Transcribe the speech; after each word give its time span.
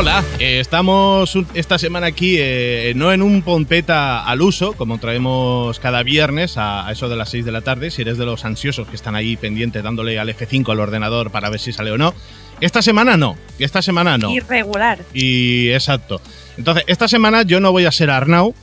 Hola, 0.00 0.22
eh, 0.38 0.60
estamos 0.60 1.34
un- 1.34 1.48
esta 1.54 1.76
semana 1.76 2.06
aquí, 2.06 2.36
eh, 2.38 2.92
no 2.94 3.12
en 3.12 3.20
un 3.20 3.42
pompeta 3.42 4.22
al 4.24 4.42
uso, 4.42 4.74
como 4.74 4.98
traemos 4.98 5.80
cada 5.80 6.04
viernes 6.04 6.56
a, 6.56 6.86
a 6.86 6.92
eso 6.92 7.08
de 7.08 7.16
las 7.16 7.30
6 7.30 7.44
de 7.44 7.50
la 7.50 7.62
tarde, 7.62 7.90
si 7.90 8.02
eres 8.02 8.16
de 8.16 8.24
los 8.24 8.44
ansiosos 8.44 8.86
que 8.86 8.94
están 8.94 9.16
ahí 9.16 9.36
pendientes 9.36 9.82
dándole 9.82 10.16
al 10.20 10.28
F5 10.28 10.70
al 10.70 10.78
ordenador 10.78 11.32
para 11.32 11.50
ver 11.50 11.58
si 11.58 11.72
sale 11.72 11.90
o 11.90 11.98
no. 11.98 12.14
Esta 12.60 12.80
semana 12.80 13.16
no, 13.16 13.36
esta 13.58 13.82
semana 13.82 14.18
no. 14.18 14.30
Irregular. 14.30 15.00
Y 15.14 15.70
exacto. 15.70 16.20
Entonces, 16.56 16.84
esta 16.86 17.08
semana 17.08 17.42
yo 17.42 17.58
no 17.58 17.72
voy 17.72 17.84
a 17.84 17.90
ser 17.90 18.10
Arnau. 18.10 18.54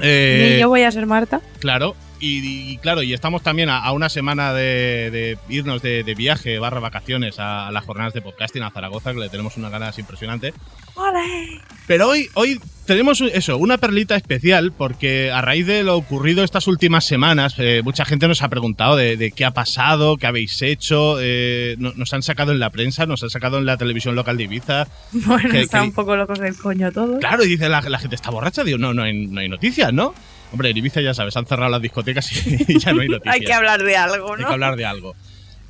eh, 0.00 0.54
Ni 0.54 0.60
yo 0.62 0.68
voy 0.68 0.82
a 0.82 0.90
ser 0.90 1.06
Marta. 1.06 1.42
Claro, 1.60 1.94
y, 2.20 2.72
y 2.72 2.78
claro, 2.78 3.02
y 3.02 3.12
estamos 3.14 3.42
también 3.42 3.68
a, 3.68 3.78
a 3.78 3.92
una 3.92 4.08
semana 4.08 4.52
de, 4.52 5.10
de 5.10 5.38
irnos 5.48 5.82
de, 5.82 6.02
de 6.04 6.14
viaje 6.14 6.58
barra 6.58 6.80
vacaciones 6.80 7.38
a, 7.38 7.68
a 7.68 7.72
las 7.72 7.84
jornadas 7.84 8.12
de 8.14 8.22
podcasting 8.22 8.62
a 8.62 8.70
Zaragoza, 8.70 9.12
que 9.12 9.20
le 9.20 9.28
tenemos 9.28 9.56
unas 9.56 9.70
ganas 9.70 9.98
impresionantes. 9.98 10.54
¡Ole! 10.94 11.60
Pero 11.86 12.08
hoy, 12.08 12.28
hoy 12.34 12.58
tenemos 12.86 13.20
eso, 13.20 13.58
una 13.58 13.78
perlita 13.78 14.16
especial, 14.16 14.72
porque 14.72 15.30
a 15.30 15.40
raíz 15.42 15.66
de 15.66 15.84
lo 15.84 15.96
ocurrido 15.96 16.42
estas 16.42 16.66
últimas 16.66 17.04
semanas, 17.04 17.54
eh, 17.58 17.82
mucha 17.84 18.04
gente 18.04 18.26
nos 18.28 18.42
ha 18.42 18.48
preguntado 18.48 18.96
de, 18.96 19.16
de 19.16 19.30
qué 19.32 19.44
ha 19.44 19.50
pasado, 19.52 20.16
qué 20.16 20.26
habéis 20.26 20.60
hecho, 20.62 21.16
eh, 21.20 21.76
no- 21.78 21.92
nos 21.96 22.12
han 22.14 22.22
sacado 22.22 22.52
en 22.52 22.58
la 22.60 22.70
prensa, 22.70 23.06
nos 23.06 23.22
han 23.22 23.30
sacado 23.30 23.58
en 23.58 23.66
la 23.66 23.76
televisión 23.76 24.14
local 24.14 24.36
de 24.36 24.44
Ibiza. 24.44 24.86
Bueno, 25.12 25.50
Que- 25.50 25.66
que- 25.68 25.76
un 25.80 25.92
poco 25.92 26.16
locos 26.16 26.38
del 26.38 26.56
coño 26.56 26.90
todos. 26.92 27.18
Claro, 27.20 27.44
y 27.44 27.48
dice 27.48 27.68
la, 27.68 27.80
la 27.82 27.98
gente 27.98 28.16
está 28.16 28.30
borracha, 28.30 28.64
digo, 28.64 28.78
no, 28.78 28.94
no 28.94 29.02
hay, 29.02 29.26
no 29.26 29.40
hay 29.40 29.48
noticias, 29.48 29.92
¿no? 29.92 30.14
Hombre, 30.52 30.70
en 30.70 30.76
Ibiza 30.76 31.00
ya 31.00 31.14
sabes, 31.14 31.36
han 31.36 31.46
cerrado 31.46 31.70
las 31.70 31.82
discotecas 31.82 32.30
y 32.68 32.78
ya 32.78 32.92
no 32.92 33.00
hay 33.02 33.08
noticias. 33.08 33.34
Hay 33.34 33.40
que 33.40 33.52
hablar 33.52 33.82
de 33.82 33.96
algo, 33.96 34.34
Hay 34.34 34.42
¿no? 34.42 34.46
que 34.48 34.52
hablar 34.52 34.76
de 34.76 34.84
algo. 34.84 35.14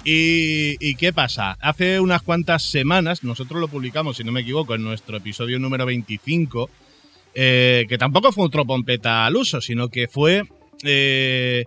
Y, 0.05 0.77
y 0.79 0.95
qué 0.95 1.13
pasa? 1.13 1.57
Hace 1.61 1.99
unas 1.99 2.23
cuantas 2.23 2.63
semanas, 2.63 3.25
nosotros 3.25 3.61
lo 3.61 3.67
publicamos, 3.69 4.17
si 4.17 4.25
no 4.25 4.31
me 4.31 4.43
equivoco, 4.43 4.75
en 4.75 4.85
nuestro 4.85 5.17
episodio 5.17 5.59
número 5.59 5.85
25, 5.85 6.71
eh, 7.35 7.85
que 7.89 7.99
tampoco 7.99 8.33
fue 8.33 8.45
otro 8.45 8.65
pompeta 8.65 9.27
al 9.27 9.37
uso, 9.37 9.61
sino 9.61 9.89
que 9.89 10.07
fue, 10.07 10.45
eh, 10.85 11.65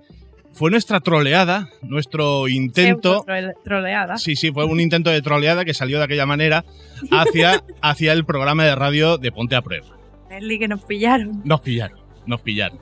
fue 0.54 0.72
nuestra 0.72 1.00
troleada, 1.02 1.70
nuestro 1.82 2.48
intento... 2.48 3.26
Troleada. 3.64 4.18
Sí, 4.18 4.36
sí, 4.36 4.52
fue 4.52 4.66
un 4.66 4.80
intento 4.80 5.10
de 5.10 5.22
troleada 5.22 5.66
que 5.66 5.74
salió 5.74 5.98
de 5.98 6.06
aquella 6.06 6.26
manera 6.26 6.64
hacia, 7.12 7.64
hacia 7.82 8.14
el 8.14 8.26
programa 8.26 8.64
de 8.64 8.74
radio 8.74 9.18
de 9.18 9.32
Ponte 9.32 9.56
a 9.56 9.62
Prueba. 9.62 9.88
Eli, 10.32 10.58
que 10.58 10.68
nos 10.68 10.82
pillaron. 10.86 11.42
Nos 11.44 11.62
pillaron, 11.62 11.99
nos 12.30 12.42
pillaron. 12.42 12.80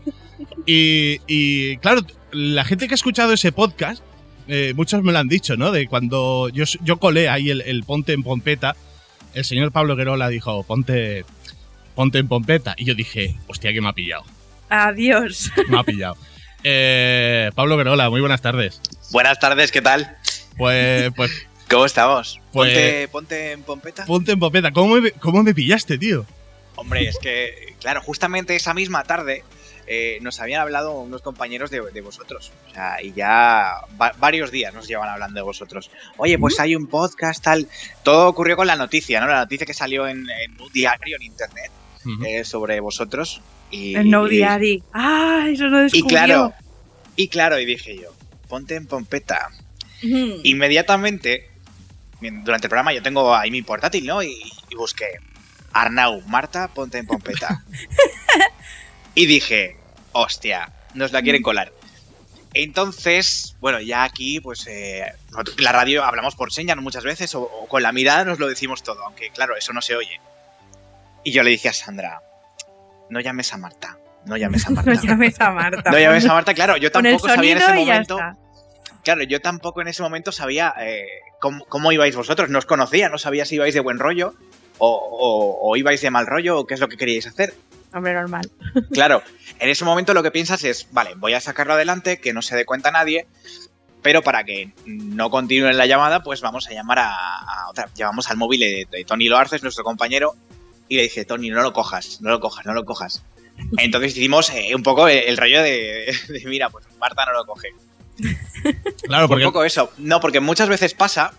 Y, 0.65 1.19
y, 1.27 1.77
claro, 1.77 2.01
la 2.31 2.63
gente 2.63 2.87
que 2.87 2.93
ha 2.93 2.95
escuchado 2.95 3.33
ese 3.33 3.51
podcast, 3.51 4.03
eh, 4.47 4.73
muchos 4.75 5.01
me 5.03 5.11
lo 5.11 5.19
han 5.19 5.27
dicho, 5.27 5.57
¿no? 5.57 5.71
De 5.71 5.87
cuando 5.87 6.49
yo, 6.49 6.65
yo 6.83 6.97
colé 6.97 7.29
ahí 7.29 7.49
el, 7.49 7.61
el 7.61 7.83
Ponte 7.83 8.13
en 8.13 8.23
Pompeta, 8.23 8.75
el 9.33 9.45
señor 9.45 9.71
Pablo 9.71 9.95
Guerola 9.95 10.29
dijo, 10.29 10.63
ponte, 10.63 11.25
ponte 11.95 12.19
en 12.19 12.27
Pompeta. 12.27 12.75
Y 12.77 12.85
yo 12.85 12.95
dije, 12.95 13.35
hostia, 13.47 13.73
que 13.73 13.81
me 13.81 13.89
ha 13.89 13.93
pillado. 13.93 14.23
Adiós. 14.69 15.51
Me 15.69 15.79
ha 15.79 15.83
pillado. 15.83 16.17
Eh, 16.63 17.51
Pablo 17.55 17.77
Guerola, 17.77 18.09
muy 18.09 18.19
buenas 18.19 18.41
tardes. 18.41 18.81
Buenas 19.11 19.39
tardes, 19.39 19.71
¿qué 19.71 19.81
tal? 19.81 20.17
Pues, 20.57 21.11
pues 21.15 21.31
¿Cómo 21.69 21.85
estamos? 21.85 22.39
Pues- 22.51 22.73
Ponte, 22.73 23.07
ponte 23.09 23.51
en 23.51 23.63
pompeta. 23.63 24.05
ponte 24.05 24.31
en 24.31 24.39
Pompeta. 24.39 24.71
¿Cómo 24.71 24.95
me, 24.95 25.11
cómo 25.11 25.43
me 25.43 25.53
pillaste, 25.53 25.97
tío? 25.97 26.25
Hombre, 26.77 27.07
es 27.07 27.17
que, 27.19 27.75
claro, 27.81 28.01
justamente 28.01 28.55
esa 28.55 28.73
misma 28.73 29.03
tarde 29.03 29.43
eh, 29.87 30.19
nos 30.21 30.39
habían 30.39 30.61
hablado 30.61 30.91
unos 30.99 31.21
compañeros 31.21 31.69
de, 31.71 31.81
de 31.81 32.01
vosotros. 32.01 32.51
O 32.69 32.73
sea, 32.73 33.01
y 33.03 33.11
ya 33.13 33.81
va- 33.99 34.13
varios 34.17 34.51
días 34.51 34.73
nos 34.73 34.87
llevan 34.87 35.09
hablando 35.09 35.39
de 35.39 35.43
vosotros. 35.43 35.89
Oye, 36.17 36.37
pues 36.37 36.59
hay 36.59 36.75
un 36.75 36.87
podcast, 36.87 37.43
tal. 37.43 37.67
Todo 38.03 38.29
ocurrió 38.29 38.55
con 38.55 38.67
la 38.67 38.75
noticia, 38.75 39.19
¿no? 39.19 39.27
La 39.27 39.39
noticia 39.39 39.65
que 39.65 39.73
salió 39.73 40.07
en, 40.07 40.19
en 40.29 40.61
un 40.61 40.71
diario 40.71 41.15
en 41.17 41.23
internet 41.23 41.71
eh, 42.25 42.43
sobre 42.45 42.79
vosotros. 42.79 43.41
Y, 43.71 43.95
El 43.95 44.09
No 44.09 44.27
y- 44.27 44.37
Diary. 44.37 44.83
¡Ah! 44.93 45.45
Eso 45.49 45.65
lo 45.65 45.79
Y 45.79 45.83
descubrió. 45.83 46.07
claro, 46.07 46.53
y 47.15 47.27
claro, 47.29 47.59
y 47.59 47.65
dije 47.65 47.97
yo, 47.97 48.13
ponte 48.47 48.75
en 48.75 48.85
pompeta. 48.87 49.49
Inmediatamente, 50.43 51.49
durante 52.21 52.67
el 52.67 52.69
programa 52.69 52.93
yo 52.93 53.01
tengo 53.01 53.33
ahí 53.35 53.51
mi 53.51 53.61
portátil, 53.61 54.05
¿no? 54.05 54.21
Y, 54.23 54.33
y 54.69 54.75
busqué 54.75 55.05
Arnau, 55.73 56.21
Marta, 56.27 56.67
ponte 56.69 56.97
en 56.97 57.05
pompeta. 57.05 57.63
y 59.15 59.25
dije, 59.25 59.77
hostia, 60.11 60.71
nos 60.93 61.11
la 61.11 61.21
quieren 61.21 61.41
colar. 61.41 61.71
Entonces, 62.53 63.55
bueno, 63.59 63.79
ya 63.79 64.03
aquí, 64.03 64.39
pues, 64.39 64.65
eh, 64.67 65.01
en 65.01 65.63
la 65.63 65.71
radio 65.71 66.03
hablamos 66.03 66.35
por 66.35 66.51
señas 66.51 66.77
muchas 66.77 67.03
veces 67.03 67.35
o, 67.35 67.43
o 67.43 67.67
con 67.67 67.83
la 67.83 67.91
mirada 67.91 68.25
nos 68.25 68.39
lo 68.39 68.47
decimos 68.47 68.83
todo, 68.83 69.03
aunque 69.03 69.29
claro, 69.29 69.55
eso 69.55 69.73
no 69.73 69.81
se 69.81 69.95
oye. 69.95 70.19
Y 71.23 71.31
yo 71.31 71.43
le 71.43 71.51
dije 71.51 71.69
a 71.69 71.73
Sandra, 71.73 72.21
no 73.09 73.19
llames 73.19 73.53
a 73.53 73.57
Marta, 73.57 73.97
no 74.25 74.37
llames 74.37 74.65
a 74.65 74.69
Marta. 74.71 74.91
No 74.91 75.01
llames 75.01 75.39
a 75.39 75.51
Marta. 75.51 75.89
No 75.91 75.99
llames 75.99 76.25
a 76.25 76.33
Marta, 76.33 76.53
claro, 76.53 76.77
yo 76.77 76.91
tampoco 76.91 77.27
sabía 77.27 77.51
en 77.51 77.57
ese 77.57 77.73
momento. 77.73 78.19
Claro, 79.03 79.23
yo 79.23 79.39
tampoco 79.39 79.81
en 79.81 79.87
ese 79.87 80.01
momento 80.01 80.31
sabía 80.31 80.73
eh, 80.79 81.05
cómo, 81.39 81.65
cómo 81.65 81.91
ibais 81.91 82.15
vosotros, 82.15 82.49
no 82.49 82.59
os 82.59 82.65
conocía, 82.65 83.07
no 83.09 83.17
sabía 83.17 83.45
si 83.45 83.55
ibais 83.55 83.73
de 83.73 83.79
buen 83.79 83.99
rollo 83.99 84.33
o, 84.77 84.87
o- 84.89 85.69
o 85.71 85.75
ibais 85.77 86.01
de 86.01 86.09
mal 86.11 86.25
rollo 86.27 86.59
o 86.59 86.65
qué 86.67 86.73
es 86.75 86.79
lo 86.79 86.87
que 86.87 86.97
queríais 86.97 87.27
hacer. 87.27 87.53
Hombre, 87.93 88.13
normal. 88.13 88.49
Claro, 88.91 89.23
en 89.59 89.69
ese 89.69 89.85
momento 89.85 90.13
lo 90.13 90.23
que 90.23 90.31
piensas 90.31 90.63
es, 90.63 90.87
vale, 90.91 91.13
voy 91.15 91.33
a 91.33 91.39
sacarlo 91.41 91.73
adelante, 91.73 92.19
que 92.19 92.33
no 92.33 92.41
se 92.41 92.55
dé 92.55 92.65
cuenta 92.65 92.91
nadie, 92.91 93.25
pero 94.03 94.21
para 94.21 94.43
que 94.43 94.71
no 94.85 95.29
continúe 95.29 95.71
la 95.71 95.85
llamada, 95.85 96.21
pues 96.23 96.41
vamos 96.41 96.67
a 96.67 96.71
llamar 96.73 96.99
a, 96.99 97.09
a 97.09 97.69
otra. 97.69 97.89
Llamamos 97.95 98.29
al 98.29 98.37
móvil 98.37 98.59
de, 98.59 98.87
de 98.91 99.03
Tony 99.05 99.27
Loarces, 99.29 99.63
nuestro 99.63 99.83
compañero, 99.83 100.35
y 100.87 100.95
le 100.97 101.03
dije, 101.03 101.25
Tony, 101.25 101.49
no 101.49 101.61
lo 101.61 101.73
cojas, 101.73 102.21
no 102.21 102.29
lo 102.29 102.39
cojas, 102.39 102.65
no 102.65 102.73
lo 102.73 102.85
cojas. 102.85 103.23
Entonces 103.77 104.15
hicimos 104.15 104.49
eh, 104.51 104.75
un 104.75 104.83
poco 104.83 105.07
el, 105.07 105.17
el 105.17 105.35
rollo 105.37 105.61
de, 105.63 106.15
de, 106.29 106.43
mira, 106.45 106.69
pues 106.69 106.85
Marta 106.99 107.25
no 107.25 107.33
lo 107.33 107.45
coge. 107.45 107.69
Claro, 109.03 109.27
Por 109.27 109.35
porque 109.35 109.45
poco 109.45 109.63
eso. 109.63 109.91
No, 109.97 110.19
porque 110.19 110.39
muchas 110.39 110.69
veces 110.69 110.93
pasa 110.93 111.33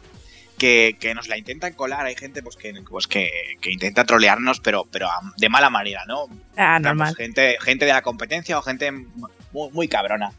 que, 0.59 0.97
que 1.01 1.15
nos 1.15 1.29
la 1.29 1.39
intentan 1.39 1.73
colar. 1.73 2.05
Hay 2.05 2.17
gente 2.17 2.43
pues 2.43 2.57
que, 2.57 2.75
pues 2.89 3.07
que, 3.07 3.31
que 3.61 3.71
intenta 3.73 4.05
trolearnos, 4.05 4.61
pero, 4.61 4.85
pero 4.91 5.09
de 5.37 5.49
mala 5.49 5.71
manera, 5.71 6.03
¿no? 6.07 6.27
Ah, 6.57 6.79
normal. 6.79 7.15
gente, 7.17 7.57
gente 7.63 7.87
de 7.87 7.93
la 7.93 8.03
competencia 8.03 8.59
o 8.59 8.63
gente 8.63 8.91
muy, 8.93 9.71
muy 9.73 9.89
cabrona. 9.89 10.33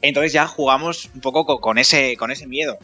Entonces 0.00 0.32
ya 0.32 0.46
jugamos 0.46 1.10
un 1.14 1.20
poco 1.20 1.44
co- 1.44 1.60
con, 1.60 1.76
ese, 1.78 2.16
con 2.16 2.30
ese 2.30 2.46
miedo. 2.46 2.78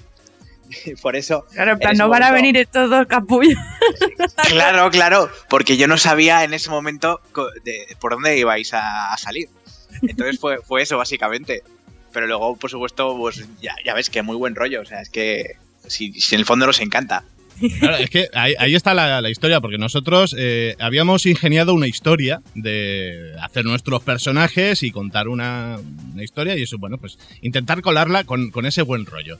Por 1.03 1.15
eso, 1.15 1.47
Claro, 1.53 1.73
en 1.73 1.79
plan, 1.79 1.97
no 1.97 2.09
van 2.09 2.23
a 2.23 2.33
venir 2.33 2.57
estos 2.57 2.91
dos 2.91 3.07
capullos. 3.07 3.59
claro, 4.49 4.91
claro, 4.91 5.31
porque 5.49 5.77
yo 5.77 5.87
no 5.87 5.99
sabía 5.99 6.43
en 6.45 6.55
ese 6.55 6.71
momento 6.71 7.21
de- 7.65 7.97
por 8.01 8.13
dónde 8.15 8.37
ibais 8.39 8.73
a, 8.75 9.13
a 9.13 9.17
salir. 9.19 9.49
Entonces 10.03 10.39
fue, 10.41 10.59
fue 10.63 10.83
eso, 10.83 10.99
básicamente. 10.99 11.63
Pero 12.13 12.27
luego, 12.27 12.57
por 12.57 12.71
supuesto, 12.71 13.17
pues 13.17 13.45
ya, 13.61 13.75
ya 13.84 13.93
ves 13.95 14.09
que 14.11 14.23
muy 14.23 14.37
buen 14.37 14.55
rollo. 14.55 14.81
O 14.83 14.84
sea, 14.84 15.01
es 15.01 15.11
que 15.11 15.57
si, 15.89 16.12
si 16.21 16.34
en 16.34 16.41
el 16.41 16.47
fondo 16.47 16.67
nos 16.67 16.81
encanta. 16.81 17.25
Claro, 17.78 17.99
es 17.99 18.11
que 18.11 18.28
ahí, 18.34 18.55
ahí 18.59 18.75
está 18.75 18.95
la, 18.95 19.21
la 19.22 19.31
historia, 19.31 19.61
porque 19.61 19.78
nosotros 19.78 20.34
eh, 20.36 20.75
habíamos 20.81 21.25
ingeniado 21.25 21.72
una 21.72 21.86
historia 21.86 22.42
de 22.57 23.33
hacer 23.41 23.65
nuestros 23.65 24.03
personajes 24.03 24.83
y 24.83 24.91
contar 24.91 25.28
una, 25.28 25.78
una 26.13 26.25
historia 26.25 26.57
y 26.59 26.63
eso, 26.63 26.78
bueno, 26.78 26.98
pues 26.98 27.16
intentar 27.42 27.81
colarla 27.81 28.25
con, 28.25 28.51
con 28.51 28.66
ese 28.66 28.83
buen 28.83 29.07
rollo. 29.07 29.39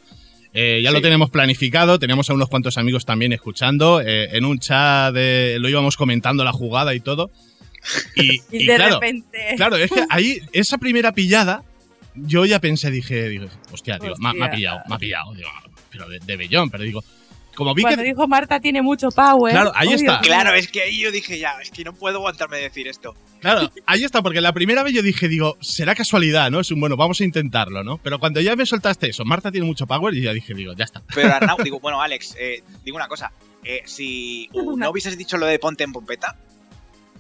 Eh, 0.53 0.81
ya 0.85 0.93
lo 0.93 1.01
tenemos 1.01 1.31
planificado, 1.31 1.99
tenemos 1.99 2.31
a 2.31 2.35
unos 2.35 2.49
cuantos 2.49 2.79
amigos 2.79 3.05
también 3.05 3.33
escuchando, 3.33 4.01
eh, 4.01 4.29
en 4.37 4.45
un 4.45 4.61
chat 4.61 5.13
de- 5.13 5.57
lo 5.59 5.69
íbamos 5.69 5.97
comentando 5.97 6.45
la 6.45 6.53
jugada 6.53 6.95
y 6.95 7.01
todo. 7.01 7.33
Y, 8.15 8.37
Y, 8.53 8.63
y 8.63 8.67
de 8.67 8.77
claro, 8.77 8.95
repente. 9.01 9.55
claro, 9.57 9.75
es 9.77 9.91
que 9.91 10.05
ahí, 10.09 10.39
esa 10.53 10.79
primera 10.79 11.11
pillada, 11.13 11.65
yo 12.15 12.47
ya 12.47 12.61
pensé, 12.61 12.93
dije, 12.93 13.29
digo, 13.29 13.49
hostia, 13.73 13.99
tío, 13.99 14.15
me 14.21 14.29
ha- 14.29 14.33
me 14.33 14.43
ha 14.43 14.45
Hostia. 14.45 14.51
pillado, 14.57 14.81
me 14.89 14.95
ha 14.95 14.99
pillado, 14.99 15.35
digo, 15.35 15.49
pero 15.95 16.09
de, 16.09 16.19
de 16.19 16.37
bellón, 16.37 16.69
pero 16.71 16.83
digo, 16.83 17.03
como 17.55 17.73
vi 17.73 17.83
Cuando 17.83 18.03
que... 18.03 18.09
dijo 18.09 18.27
Marta 18.27 18.59
tiene 18.59 18.83
mucho 18.83 19.11
power. 19.11 19.53
Claro, 19.53 19.71
ahí 19.77 19.87
obvio. 19.87 19.97
está. 19.99 20.21
Claro, 20.21 20.55
es 20.55 20.67
que 20.69 20.83
ahí 20.83 20.99
yo 20.99 21.13
dije 21.13 21.39
ya, 21.39 21.53
es 21.63 21.71
que 21.71 21.85
no 21.85 21.93
puedo 21.93 22.19
aguantarme 22.19 22.57
de 22.57 22.65
decir 22.65 22.89
esto. 22.89 23.15
Claro, 23.41 23.71
ahí 23.87 24.03
está, 24.03 24.23
porque 24.23 24.41
la 24.41 24.53
primera 24.53 24.83
vez 24.83 24.93
yo 24.93 25.03
dije, 25.03 25.29
digo, 25.29 25.57
será 25.61 25.95
casualidad, 25.95 26.51
¿no? 26.51 26.59
Es 26.61 26.71
un 26.73 26.81
bueno, 26.81 26.97
vamos 26.97 27.21
a 27.21 27.25
intentarlo, 27.25 27.85
¿no? 27.85 27.99
Pero 27.99 28.19
cuando 28.19 28.41
ya 28.41 28.57
me 28.57 28.67
soltaste 28.67 29.11
eso, 29.11 29.25
Marta 29.25 29.53
tiene 29.53 29.67
mucho 29.67 29.87
power 29.87 30.13
y 30.15 30.23
ya 30.23 30.33
dije, 30.33 30.53
digo, 30.55 30.73
ya 30.77 30.85
está. 30.85 31.03
Pero 31.15 31.33
Arnau, 31.33 31.59
digo, 31.63 31.79
bueno, 31.79 32.03
Alex, 32.03 32.35
eh, 32.41 32.65
digo 32.85 32.97
una 32.97 33.07
cosa. 33.09 33.33
eh, 33.63 33.83
si 33.87 34.49
uh, 34.53 34.77
no 34.77 34.91
hubieses 34.91 35.17
dicho 35.17 35.37
lo 35.37 35.47
de 35.47 35.59
ponte 35.59 35.85
en 35.85 35.93
pompeta, 35.93 36.37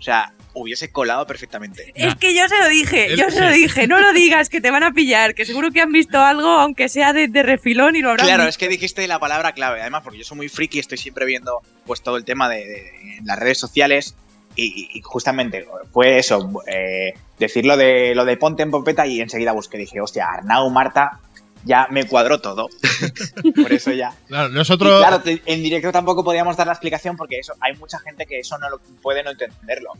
sea, 0.04 0.32
hubiese 0.54 0.90
colado 0.90 1.26
perfectamente. 1.26 1.92
Es 1.96 2.14
que 2.14 2.32
yo 2.34 2.46
se 2.48 2.58
lo 2.58 2.68
dije, 2.68 3.16
yo 3.16 3.28
se 3.30 3.40
lo 3.40 3.50
dije, 3.52 3.86
no 3.88 3.98
lo 3.98 4.12
digas, 4.12 4.48
que 4.48 4.60
te 4.60 4.70
van 4.70 4.84
a 4.84 4.92
pillar, 4.92 5.34
que 5.34 5.44
seguro 5.44 5.70
que 5.72 5.80
han 5.80 5.90
visto 5.90 6.20
algo, 6.20 6.48
aunque 6.48 6.88
sea 6.88 7.12
de, 7.12 7.26
de 7.26 7.42
refilón 7.42 7.96
y 7.96 8.02
lo 8.02 8.10
habrán 8.10 8.26
Claro, 8.26 8.42
visto. 8.44 8.50
es 8.50 8.58
que 8.58 8.68
dijiste 8.68 9.06
la 9.08 9.18
palabra 9.18 9.52
clave. 9.52 9.80
Además, 9.80 10.02
porque 10.04 10.18
yo 10.18 10.24
soy 10.24 10.36
muy 10.36 10.48
friki, 10.48 10.78
estoy 10.78 10.98
siempre 10.98 11.24
viendo 11.26 11.60
pues 11.86 12.02
todo 12.02 12.16
el 12.16 12.24
tema 12.24 12.48
de, 12.48 12.92
las 13.24 13.38
redes 13.38 13.58
sociales. 13.58 14.14
Y, 14.56 14.88
y 14.94 15.00
justamente 15.02 15.66
fue 15.92 16.18
eso, 16.18 16.62
eh, 16.68 17.14
decir 17.40 17.66
lo 17.66 17.76
de, 17.76 18.14
lo 18.14 18.24
de 18.24 18.36
ponte 18.36 18.62
en 18.62 18.70
pompeta 18.70 19.04
y 19.04 19.20
enseguida 19.20 19.50
busqué. 19.50 19.78
Dije, 19.78 20.00
hostia, 20.00 20.26
Arnau, 20.28 20.70
Marta, 20.70 21.18
ya 21.64 21.86
me 21.90 22.04
cuadró 22.06 22.40
todo. 22.40 22.68
Por 23.54 23.72
eso 23.72 23.90
ya. 23.92 24.12
Claro, 24.28 24.50
Y 24.50 24.52
nosotros. 24.54 25.00
claro, 25.00 25.22
en 25.24 25.62
directo 25.62 25.90
tampoco 25.92 26.22
podíamos 26.24 26.56
dar 26.56 26.66
la 26.66 26.72
explicación 26.74 27.16
porque 27.16 27.38
eso 27.38 27.54
hay 27.60 27.74
mucha 27.76 27.98
gente 28.00 28.26
que 28.26 28.38
eso 28.40 28.58
no 28.58 28.68
lo 28.70 28.78
puede 29.02 29.22
no 29.22 29.30
entenderlo. 29.30 29.90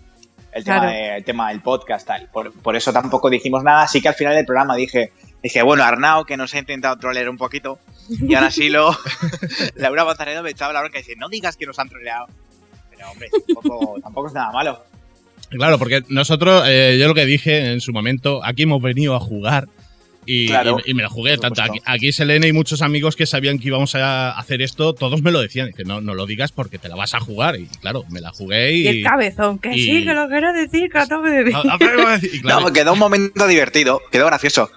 El 0.53 0.63
tema, 0.63 0.81
Claro. 0.83 0.93
de- 0.93 1.17
el 1.17 1.25
tema 1.25 1.49
del 1.49 1.61
podcast, 1.63 2.07
tal. 2.07 2.29
Por, 2.33 2.53
por 2.53 2.77
eso 2.77 2.93
tampoco 2.93 3.29
dijimos 3.29 3.65
nada. 3.65 3.83
Así 3.83 4.01
que 4.01 4.09
al 4.09 4.15
final 4.15 4.35
del 4.37 4.47
programa 4.47 4.77
dije, 4.77 5.13
dije 5.43 5.63
bueno, 5.63 5.83
Arnau, 5.83 6.25
que 6.25 6.37
nos 6.37 6.55
ha 6.55 6.59
intentado 6.61 6.97
trolear 6.97 7.29
un 7.29 7.37
poquito. 7.37 7.81
Y 8.09 8.35
ahora 8.35 8.51
sí 8.53 8.69
lo. 8.69 8.97
Laura 9.75 10.05
Manzanedo 10.05 10.43
me 10.45 10.51
echaba 10.51 10.73
la 10.73 10.81
bronca 10.81 10.99
y 10.99 11.03
dice, 11.03 11.15
no 11.17 11.29
digas 11.29 11.57
que 11.57 11.67
nos 11.67 11.79
han 11.81 11.89
troleado. 11.89 12.27
Pero 12.91 13.11
hombre, 13.11 13.29
tampoco, 13.53 13.97
tampoco 14.03 14.29
es 14.29 14.35
nada 14.35 14.53
malo. 14.53 14.85
Claro, 15.51 15.79
porque 15.79 16.03
nosotros, 16.09 16.63
eh, 16.67 16.97
yo 17.01 17.09
lo 17.09 17.15
que 17.15 17.27
dije 17.27 17.73
en 17.73 17.81
su 17.81 17.93
momento, 17.93 18.45
aquí 18.45 18.63
hemos 18.63 18.81
venido 18.83 19.15
a 19.17 19.21
jugar. 19.21 19.67
Y, 20.27 20.47
Claro, 20.47 20.79
y- 20.85 20.91
y 20.91 20.95
me 20.95 21.03
lo 21.03 21.11
jugué. 21.11 21.37
Tanto 21.39 21.63
aquí, 21.63 21.79
aquí 21.85 22.13
Selene 22.13 22.49
y 22.49 22.53
muchos 22.53 22.83
amigos 22.83 23.17
que 23.17 23.27
sabían 23.27 23.59
que 23.59 23.69
íbamos 23.69 23.95
a 23.95 24.31
hacer 24.39 24.63
esto, 24.63 24.93
todos 24.95 25.23
me 25.23 25.31
lo 25.31 25.41
decían. 25.41 25.73
Que 25.73 25.85
no, 25.85 26.01
no 26.01 26.15
lo 26.15 26.27
digas 26.27 26.53
porque 26.53 26.79
te 26.79 26.89
la 26.89 26.97
vas 26.97 27.15
a 27.15 27.21
jugar. 27.21 27.57
Y 27.57 27.67
claro, 27.81 28.05
me 28.11 28.21
la 28.21 28.31
jugué 28.31 28.73
y. 28.73 28.83
Y 28.83 28.89
el 28.89 29.03
cabezón, 29.05 29.59
que 29.59 29.75
y- 29.75 29.81
sí, 29.85 30.05
que 30.05 30.13
lo 30.15 30.29
quiero 30.29 30.53
decir, 30.53 30.91
que 30.91 30.99
decir- 32.09 32.31
y 32.35 32.41
claro, 32.43 32.61
No, 32.61 32.73
quedó 32.73 32.93
un 32.95 32.99
momento 32.99 33.47
divertido, 33.47 34.01
quedó 34.11 34.27
gracioso. 34.27 34.71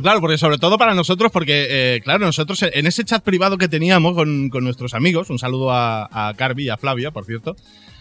Claro, 0.00 0.20
porque 0.20 0.38
sobre 0.38 0.58
todo 0.58 0.78
para 0.78 0.94
nosotros, 0.94 1.30
porque, 1.32 1.66
eh, 1.68 2.00
claro, 2.02 2.26
nosotros 2.26 2.62
en 2.62 2.86
ese 2.86 3.04
chat 3.04 3.22
privado 3.22 3.58
que 3.58 3.68
teníamos 3.68 4.14
con, 4.14 4.48
con 4.50 4.64
nuestros 4.64 4.94
amigos, 4.94 5.30
un 5.30 5.38
saludo 5.38 5.70
a, 5.72 6.08
a 6.28 6.34
Carvi 6.34 6.64
y 6.64 6.68
a 6.68 6.76
Flavia, 6.76 7.10
por 7.10 7.24
cierto, 7.24 7.56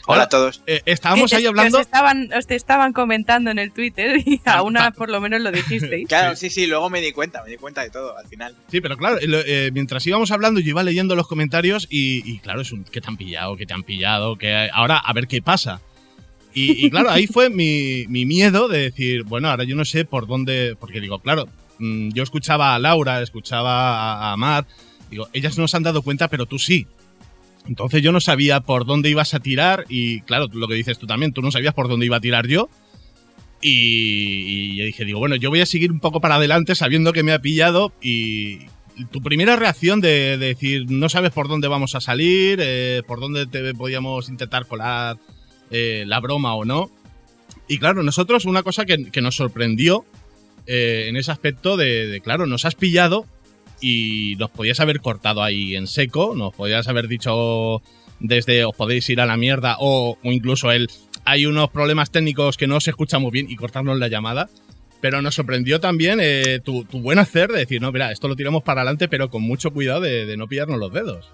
Hola 0.07 0.23
a 0.23 0.29
todos. 0.29 0.61
eh, 0.67 0.81
estábamos 0.85 1.31
ahí 1.33 1.45
hablando. 1.45 1.77
Os 1.77 1.81
estaban, 1.81 2.29
os 2.33 2.47
te 2.47 2.55
estaban 2.55 2.93
comentando 2.93 3.51
en 3.51 3.59
el 3.59 3.71
Twitter 3.71 4.17
y 4.25 4.41
a 4.45 4.63
una 4.63 4.91
por 4.91 5.09
lo 5.09 5.21
menos 5.21 5.41
lo 5.41 5.51
dijisteis. 5.51 6.07
Claro, 6.07 6.35
sí, 6.35 6.49
sí, 6.49 6.67
luego 6.67 6.89
me 6.89 7.01
di 7.01 7.11
cuenta, 7.11 7.43
me 7.43 7.51
di 7.51 7.57
cuenta 7.57 7.81
de 7.81 7.89
todo 7.89 8.17
al 8.17 8.27
final. 8.27 8.55
Sí, 8.69 8.81
pero 8.81 8.97
claro, 8.97 9.17
eh, 9.21 9.69
mientras 9.73 10.05
íbamos 10.07 10.31
hablando, 10.31 10.59
yo 10.59 10.69
iba 10.69 10.83
leyendo 10.83 11.15
los 11.15 11.27
comentarios 11.27 11.87
y, 11.89 12.29
y 12.29 12.39
claro, 12.39 12.61
es 12.61 12.71
un 12.71 12.83
que 12.83 13.01
te 13.01 13.07
han 13.07 13.17
pillado, 13.17 13.55
que 13.57 13.65
te 13.65 13.73
han 13.73 13.83
pillado, 13.83 14.37
que 14.37 14.69
ahora 14.73 14.97
a 14.97 15.13
ver 15.13 15.27
qué 15.27 15.41
pasa. 15.41 15.81
Y, 16.53 16.85
y 16.85 16.89
claro, 16.89 17.09
ahí 17.11 17.27
fue 17.27 17.49
mi, 17.49 18.05
mi 18.09 18.25
miedo 18.25 18.67
de 18.67 18.79
decir, 18.79 19.23
bueno, 19.23 19.49
ahora 19.49 19.63
yo 19.63 19.75
no 19.75 19.85
sé 19.85 20.03
por 20.03 20.27
dónde, 20.27 20.75
porque 20.79 20.99
digo, 20.99 21.19
claro, 21.19 21.47
mm, 21.79 22.09
yo 22.09 22.23
escuchaba 22.23 22.75
a 22.75 22.79
Laura, 22.79 23.21
escuchaba 23.21 24.29
a, 24.29 24.33
a 24.33 24.37
Matt, 24.37 24.67
digo, 25.09 25.29
ellas 25.31 25.57
no 25.57 25.67
se 25.69 25.77
han 25.77 25.83
dado 25.83 26.01
cuenta, 26.01 26.27
pero 26.27 26.45
tú 26.45 26.59
sí. 26.59 26.87
Entonces 27.67 28.01
yo 28.01 28.11
no 28.11 28.19
sabía 28.19 28.61
por 28.61 28.85
dónde 28.85 29.09
ibas 29.09 29.33
a 29.33 29.39
tirar 29.39 29.85
y 29.87 30.21
claro, 30.21 30.47
lo 30.51 30.67
que 30.67 30.75
dices 30.75 30.97
tú 30.97 31.07
también, 31.07 31.31
tú 31.31 31.41
no 31.41 31.51
sabías 31.51 31.73
por 31.73 31.87
dónde 31.87 32.05
iba 32.05 32.17
a 32.17 32.21
tirar 32.21 32.47
yo. 32.47 32.69
Y, 33.63 34.75
yo 34.75 34.85
dije, 34.85 35.05
digo, 35.05 35.19
bueno, 35.19 35.35
yo 35.35 35.49
voy 35.49 35.61
a 35.61 35.67
seguir 35.67 35.91
un 35.91 35.99
poco 35.99 36.19
para 36.19 36.35
adelante 36.35 36.73
sabiendo 36.73 37.13
que 37.13 37.21
me 37.21 37.31
ha 37.31 37.39
pillado 37.39 37.93
y 38.01 38.59
tu 39.11 39.21
primera 39.21 39.55
reacción 39.55 40.01
de, 40.01 40.37
de 40.37 40.47
decir, 40.47 40.89
no 40.89 41.09
sabes 41.09 41.31
por 41.31 41.47
dónde 41.47 41.67
vamos 41.67 41.95
a 41.95 42.01
salir, 42.01 42.59
eh, 42.61 43.01
por 43.07 43.19
dónde 43.19 43.45
te 43.45 43.73
podíamos 43.73 44.29
intentar 44.29 44.65
colar 44.65 45.17
eh, 45.69 46.03
la 46.05 46.19
broma 46.19 46.53
o 46.55 46.65
no. 46.65 46.91
Y 47.67 47.77
claro, 47.77 48.03
nosotros 48.03 48.45
una 48.45 48.63
cosa 48.63 48.85
que, 48.85 48.97
nos 49.21 49.35
sorprendió 49.35 50.05
eh, 50.67 51.05
en 51.07 51.15
ese 51.15 51.31
aspecto 51.31 51.77
de, 51.77 52.19
claro, 52.23 52.45
nos 52.45 52.65
has 52.65 52.75
pillado 52.75 53.25
y 53.81 54.35
nos 54.37 54.51
podías 54.51 54.79
haber 54.79 55.01
cortado 55.01 55.43
ahí 55.43 55.75
en 55.75 55.87
seco, 55.87 56.33
nos 56.35 56.53
podías 56.53 56.87
haber 56.87 57.07
dicho 57.07 57.81
desde 58.19 58.63
os 58.65 58.75
podéis 58.75 59.09
ir 59.09 59.19
a 59.19 59.25
la 59.25 59.35
mierda 59.35 59.77
o, 59.79 60.17
o 60.23 60.31
incluso 60.31 60.71
el 60.71 60.89
hay 61.25 61.45
unos 61.45 61.69
problemas 61.69 62.11
técnicos 62.11 62.57
que 62.57 62.67
no 62.67 62.79
se 62.79 62.91
escuchan 62.91 63.21
muy 63.21 63.31
bien 63.31 63.49
y 63.49 63.55
cortarnos 63.55 63.97
la 63.97 64.07
llamada. 64.07 64.49
Pero 65.01 65.21
nos 65.23 65.33
sorprendió 65.33 65.79
también 65.79 66.19
eh, 66.21 66.59
tu, 66.63 66.83
tu, 66.85 67.01
buen 67.01 67.17
hacer 67.17 67.51
de 67.51 67.59
decir, 67.59 67.81
no, 67.81 67.91
mira, 67.91 68.11
esto 68.11 68.27
lo 68.27 68.35
tiramos 68.35 68.61
para 68.61 68.81
adelante, 68.81 69.07
pero 69.07 69.31
con 69.31 69.41
mucho 69.41 69.71
cuidado 69.71 69.99
de, 70.01 70.27
de 70.27 70.37
no 70.37 70.47
pillarnos 70.47 70.77
los 70.77 70.93
dedos. 70.93 71.31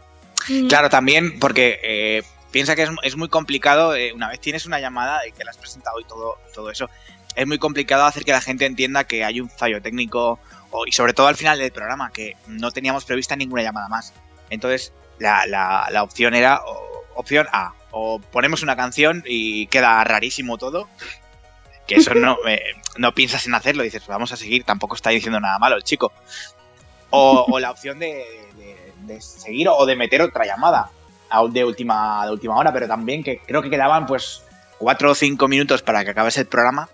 Claro, 0.70 0.90
también 0.90 1.38
porque 1.38 1.78
eh, 1.84 2.24
piensa 2.52 2.78
que 2.78 2.84
es, 2.84 2.90
es, 3.04 3.18
muy 3.18 3.28
complicado, 3.28 3.94
eh, 3.94 4.14
una 4.14 4.30
vez 4.30 4.40
tienes 4.40 4.66
una 4.66 4.80
llamada 4.80 5.28
y 5.28 5.34
que 5.34 5.44
la 5.44 5.52
has 5.52 5.58
presentado 5.58 6.00
y 6.00 6.06
todo, 6.06 6.36
todo 6.54 6.72
eso, 6.72 6.90
es 7.38 7.46
muy 7.46 7.60
complicado 7.60 8.04
hacer 8.04 8.26
que 8.26 8.32
la 8.32 8.42
gente 8.42 8.66
entienda 8.66 9.04
que 9.04 9.24
hay 9.24 9.40
un 9.40 9.50
fallo 9.50 9.80
técnico 9.80 10.40
o, 10.72 10.88
y 10.88 10.92
sobre 10.92 11.14
todo 11.14 11.28
al 11.28 11.36
final 11.36 11.60
del 11.60 11.72
programa, 11.72 12.12
que 12.12 12.36
no 12.48 12.72
teníamos 12.72 13.06
prevista 13.06 13.36
ninguna 13.36 13.62
llamada 13.62 13.88
más. 13.88 14.12
Entonces, 14.50 14.92
la, 15.20 15.46
la, 15.46 15.88
la 15.92 16.02
opción 16.02 16.34
era 16.34 16.62
o, 16.66 17.04
opción 17.16 17.48
A, 17.52 17.74
o 17.92 18.20
ponemos 18.20 18.64
una 18.64 18.76
canción 18.76 19.24
y 19.26 19.68
queda 19.68 20.04
rarísimo 20.04 20.58
todo, 20.58 20.90
que 21.86 21.96
eso 21.96 22.16
no, 22.16 22.38
eh, 22.48 22.60
no 22.98 23.14
piensas 23.14 23.46
en 23.46 23.54
hacerlo, 23.54 23.84
dices, 23.84 24.06
vamos 24.08 24.32
a 24.32 24.36
seguir, 24.36 24.64
tampoco 24.64 24.96
está 24.96 25.12
diciendo 25.12 25.40
nada 25.40 25.60
malo 25.60 25.76
el 25.76 25.84
chico. 25.84 26.12
O, 27.12 27.46
o 27.50 27.60
la 27.60 27.70
opción 27.70 28.00
de, 28.00 28.26
de, 28.58 28.94
de, 29.14 29.22
seguir 29.22 29.70
o 29.70 29.86
de 29.86 29.96
meter 29.96 30.24
otra 30.24 30.44
llamada 30.44 30.90
de 31.52 31.64
última, 31.64 32.26
de 32.26 32.32
última 32.32 32.58
hora, 32.58 32.74
pero 32.74 32.88
también 32.88 33.24
que 33.24 33.40
creo 33.46 33.62
que 33.62 33.70
quedaban 33.70 34.08
pues 34.08 34.42
cuatro 34.80 35.12
o 35.12 35.16
cinco 35.16 35.48
minutos 35.48 35.84
para 35.84 36.04
que 36.04 36.12
acabase 36.12 36.42
el 36.42 36.48
programa 36.48 36.90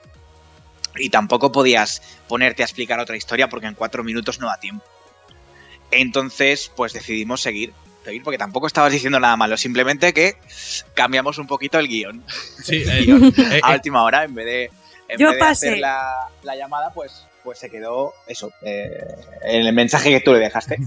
y 0.95 1.09
tampoco 1.09 1.51
podías 1.51 2.01
ponerte 2.27 2.63
a 2.63 2.65
explicar 2.65 2.99
otra 2.99 3.17
historia 3.17 3.49
porque 3.49 3.67
en 3.67 3.75
cuatro 3.75 4.03
minutos 4.03 4.39
no 4.39 4.47
da 4.47 4.59
tiempo. 4.59 4.83
Entonces, 5.91 6.71
pues 6.75 6.93
decidimos 6.93 7.41
seguir 7.41 7.73
seguir 8.03 8.23
porque 8.23 8.37
tampoco 8.37 8.67
estabas 8.67 8.91
diciendo 8.91 9.19
nada 9.19 9.37
malo, 9.37 9.57
simplemente 9.57 10.13
que 10.13 10.35
cambiamos 10.93 11.37
un 11.37 11.47
poquito 11.47 11.79
el 11.79 11.87
guion. 11.87 12.23
Sí, 12.61 12.83
el 12.87 13.05
guion 13.05 13.33
eh, 13.37 13.61
a 13.63 13.73
última 13.73 14.03
hora, 14.03 14.23
en 14.25 14.35
vez 14.35 14.45
de, 14.45 14.63
en 15.07 15.19
yo 15.19 15.29
vez 15.29 15.35
de 15.35 15.39
pasé. 15.39 15.67
hacer 15.67 15.79
la, 15.79 16.29
la, 16.43 16.55
llamada, 16.55 16.93
pues, 16.93 17.25
pues 17.43 17.59
se 17.59 17.69
quedó 17.69 18.13
eso, 18.27 18.51
eh, 18.61 19.15
en 19.43 19.65
el 19.65 19.73
mensaje 19.73 20.09
que 20.09 20.19
tú 20.19 20.33
le 20.33 20.39
dejaste. 20.39 20.79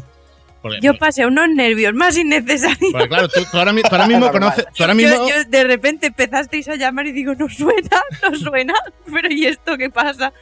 Porque, 0.63 0.79
yo 0.81 0.97
pasé 0.99 1.27
unos 1.27 1.49
nervios 1.49 1.95
más 1.95 2.17
innecesarios. 2.17 2.93
Porque 2.93 3.09
claro, 3.09 3.29
tú, 3.29 3.41
tú, 3.51 3.59
ahora, 3.59 3.73
tú 3.73 3.89
ahora, 3.91 4.07
mismo 4.07 4.31
conoces. 4.33 4.67
Tú 4.75 4.83
ahora 4.83 4.95
mismo... 4.95 5.29
Yo, 5.29 5.29
yo, 5.29 5.45
de 5.45 5.65
repente 5.65 6.09
empezasteis 6.09 6.69
a 6.69 6.77
llamar 6.77 7.07
y 7.07 7.13
digo, 7.13 7.35
no 7.35 7.49
suena, 7.49 8.03
no 8.23 8.37
suena, 8.37 8.75
pero 9.13 9.33
¿y 9.33 9.47
esto 9.47 9.77
qué 9.77 9.91
pasa? 9.91 10.33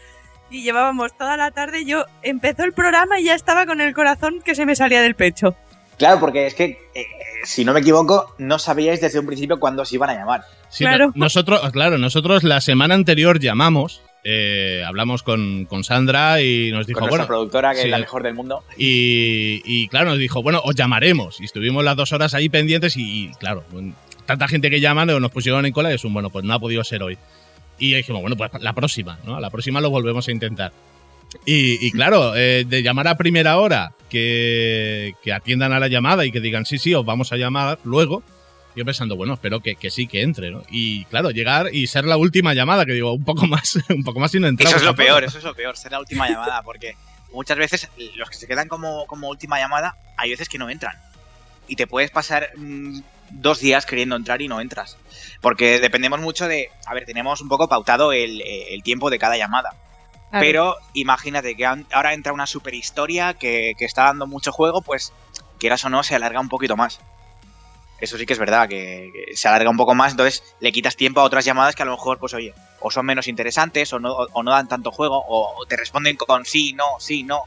Y 0.50 0.62
llevábamos 0.62 1.16
toda 1.16 1.36
la 1.36 1.50
tarde, 1.50 1.84
yo 1.84 2.04
empezó 2.22 2.64
el 2.64 2.72
programa 2.72 3.18
y 3.18 3.24
ya 3.24 3.34
estaba 3.34 3.66
con 3.66 3.80
el 3.80 3.92
corazón 3.92 4.40
que 4.44 4.54
se 4.54 4.66
me 4.66 4.76
salía 4.76 5.02
del 5.02 5.14
pecho. 5.14 5.56
Claro, 5.98 6.20
porque 6.20 6.46
es 6.46 6.54
que, 6.54 6.78
eh, 6.94 7.06
si 7.44 7.64
no 7.64 7.72
me 7.72 7.80
equivoco, 7.80 8.34
no 8.38 8.58
sabíais 8.58 9.00
desde 9.00 9.18
un 9.18 9.26
principio 9.26 9.60
cuándo 9.60 9.82
os 9.82 9.92
iban 9.92 10.10
a 10.10 10.14
llamar. 10.14 10.44
Sí, 10.68 10.84
claro. 10.84 11.08
No, 11.08 11.24
nosotros, 11.24 11.70
claro, 11.70 11.98
nosotros 11.98 12.42
la 12.42 12.60
semana 12.60 12.94
anterior 12.94 13.38
llamamos, 13.38 14.02
eh, 14.24 14.82
hablamos 14.86 15.22
con, 15.22 15.66
con, 15.66 15.84
Sandra 15.84 16.40
y 16.40 16.72
nos 16.72 16.86
dijo, 16.86 17.00
con 17.00 17.10
bueno, 17.10 17.26
productora 17.26 17.72
que 17.72 17.82
sí, 17.82 17.84
es 17.84 17.90
la 17.90 17.98
mejor 17.98 18.22
del 18.22 18.34
mundo. 18.34 18.64
Y, 18.78 19.60
y, 19.64 19.88
claro, 19.88 20.10
nos 20.10 20.18
dijo, 20.18 20.42
bueno, 20.42 20.62
os 20.64 20.74
llamaremos. 20.74 21.40
Y 21.40 21.44
estuvimos 21.44 21.84
las 21.84 21.94
dos 21.94 22.12
horas 22.12 22.32
ahí 22.32 22.48
pendientes 22.48 22.96
y, 22.96 23.26
y 23.26 23.32
claro, 23.34 23.64
tanta 24.24 24.48
gente 24.48 24.70
que 24.70 24.80
llaman 24.80 25.08
nos 25.08 25.30
pusieron 25.30 25.66
en 25.66 25.72
cola 25.72 25.90
y 25.92 25.94
es 25.94 26.04
un, 26.04 26.14
bueno, 26.14 26.30
pues 26.30 26.44
no 26.44 26.54
ha 26.54 26.58
podido 26.58 26.82
ser 26.84 27.02
hoy. 27.02 27.18
Y 27.78 27.94
dijimos, 27.94 28.22
bueno, 28.22 28.36
pues 28.36 28.50
la 28.60 28.72
próxima, 28.72 29.18
¿no? 29.26 29.38
La 29.40 29.50
próxima 29.50 29.80
lo 29.80 29.90
volvemos 29.90 30.26
a 30.28 30.32
intentar. 30.32 30.72
Y, 31.44 31.84
y, 31.84 31.90
claro, 31.90 32.34
eh, 32.36 32.64
de 32.66 32.82
llamar 32.82 33.08
a 33.08 33.16
primera 33.16 33.58
hora, 33.58 33.92
que, 34.08 35.14
que, 35.22 35.32
atiendan 35.32 35.72
a 35.72 35.80
la 35.80 35.88
llamada 35.88 36.24
y 36.24 36.30
que 36.30 36.40
digan, 36.40 36.64
sí, 36.64 36.78
sí, 36.78 36.94
os 36.94 37.04
vamos 37.04 37.32
a 37.32 37.36
llamar 37.36 37.78
luego. 37.84 38.22
Yo 38.76 38.84
pensando, 38.84 39.16
bueno, 39.16 39.34
espero 39.34 39.60
que, 39.60 39.76
que 39.76 39.90
sí, 39.90 40.06
que 40.06 40.22
entre, 40.22 40.50
¿no? 40.50 40.62
Y 40.68 41.04
claro, 41.06 41.30
llegar 41.30 41.72
y 41.72 41.86
ser 41.86 42.04
la 42.04 42.16
última 42.16 42.54
llamada, 42.54 42.84
que 42.84 42.92
digo, 42.92 43.12
un 43.12 43.24
poco 43.24 43.46
más, 43.46 43.78
un 43.88 44.02
poco 44.02 44.20
más 44.20 44.34
y 44.34 44.40
no 44.40 44.48
entrar. 44.48 44.68
Eso 44.68 44.78
es 44.78 44.84
lo 44.84 44.94
peor, 44.94 45.24
eso 45.24 45.38
es 45.38 45.44
lo 45.44 45.54
peor, 45.54 45.76
ser 45.76 45.92
la 45.92 46.00
última 46.00 46.28
llamada, 46.28 46.62
porque 46.62 46.96
muchas 47.32 47.56
veces 47.56 47.88
los 48.16 48.28
que 48.30 48.36
se 48.36 48.46
quedan 48.46 48.68
como, 48.68 49.06
como 49.06 49.28
última 49.28 49.58
llamada, 49.58 49.96
hay 50.16 50.30
veces 50.30 50.48
que 50.48 50.58
no 50.58 50.70
entran. 50.70 50.96
Y 51.68 51.76
te 51.76 51.86
puedes 51.86 52.10
pasar 52.10 52.50
mmm, 52.56 53.00
dos 53.30 53.60
días 53.60 53.86
queriendo 53.86 54.16
entrar 54.16 54.42
y 54.42 54.48
no 54.48 54.60
entras. 54.60 54.96
Porque 55.40 55.80
dependemos 55.80 56.20
mucho 56.20 56.48
de, 56.48 56.70
a 56.86 56.94
ver, 56.94 57.04
tenemos 57.04 57.40
un 57.40 57.48
poco 57.48 57.68
pautado 57.68 58.12
el, 58.12 58.42
el 58.42 58.82
tiempo 58.82 59.10
de 59.10 59.18
cada 59.18 59.36
llamada. 59.36 59.74
Pero 60.40 60.76
imagínate 60.94 61.54
que 61.54 61.64
ahora 61.64 62.12
entra 62.12 62.32
una 62.32 62.48
super 62.48 62.74
historia 62.74 63.34
que, 63.34 63.74
que, 63.78 63.84
está 63.84 64.04
dando 64.04 64.26
mucho 64.26 64.50
juego, 64.50 64.82
pues 64.82 65.12
quieras 65.60 65.84
o 65.84 65.90
no, 65.90 66.02
se 66.02 66.16
alarga 66.16 66.40
un 66.40 66.48
poquito 66.48 66.76
más. 66.76 66.98
Eso 68.00 68.18
sí 68.18 68.26
que 68.26 68.32
es 68.32 68.38
verdad, 68.38 68.68
que, 68.68 69.32
se 69.34 69.48
alarga 69.48 69.70
un 69.70 69.76
poco 69.76 69.94
más, 69.94 70.12
entonces 70.12 70.42
le 70.60 70.72
quitas 70.72 70.96
tiempo 70.96 71.20
a 71.20 71.24
otras 71.24 71.44
llamadas 71.44 71.74
que 71.74 71.82
a 71.82 71.86
lo 71.86 71.92
mejor, 71.92 72.18
pues 72.18 72.34
oye, 72.34 72.52
o 72.80 72.90
son 72.90 73.06
menos 73.06 73.28
interesantes, 73.28 73.92
o 73.92 73.98
no, 73.98 74.12
o, 74.12 74.42
no 74.42 74.50
dan 74.50 74.68
tanto 74.68 74.90
juego, 74.90 75.24
o, 75.26 75.64
te 75.66 75.76
responden 75.76 76.16
con 76.16 76.44
sí, 76.44 76.72
no, 76.72 76.84
sí, 76.98 77.22
no. 77.22 77.42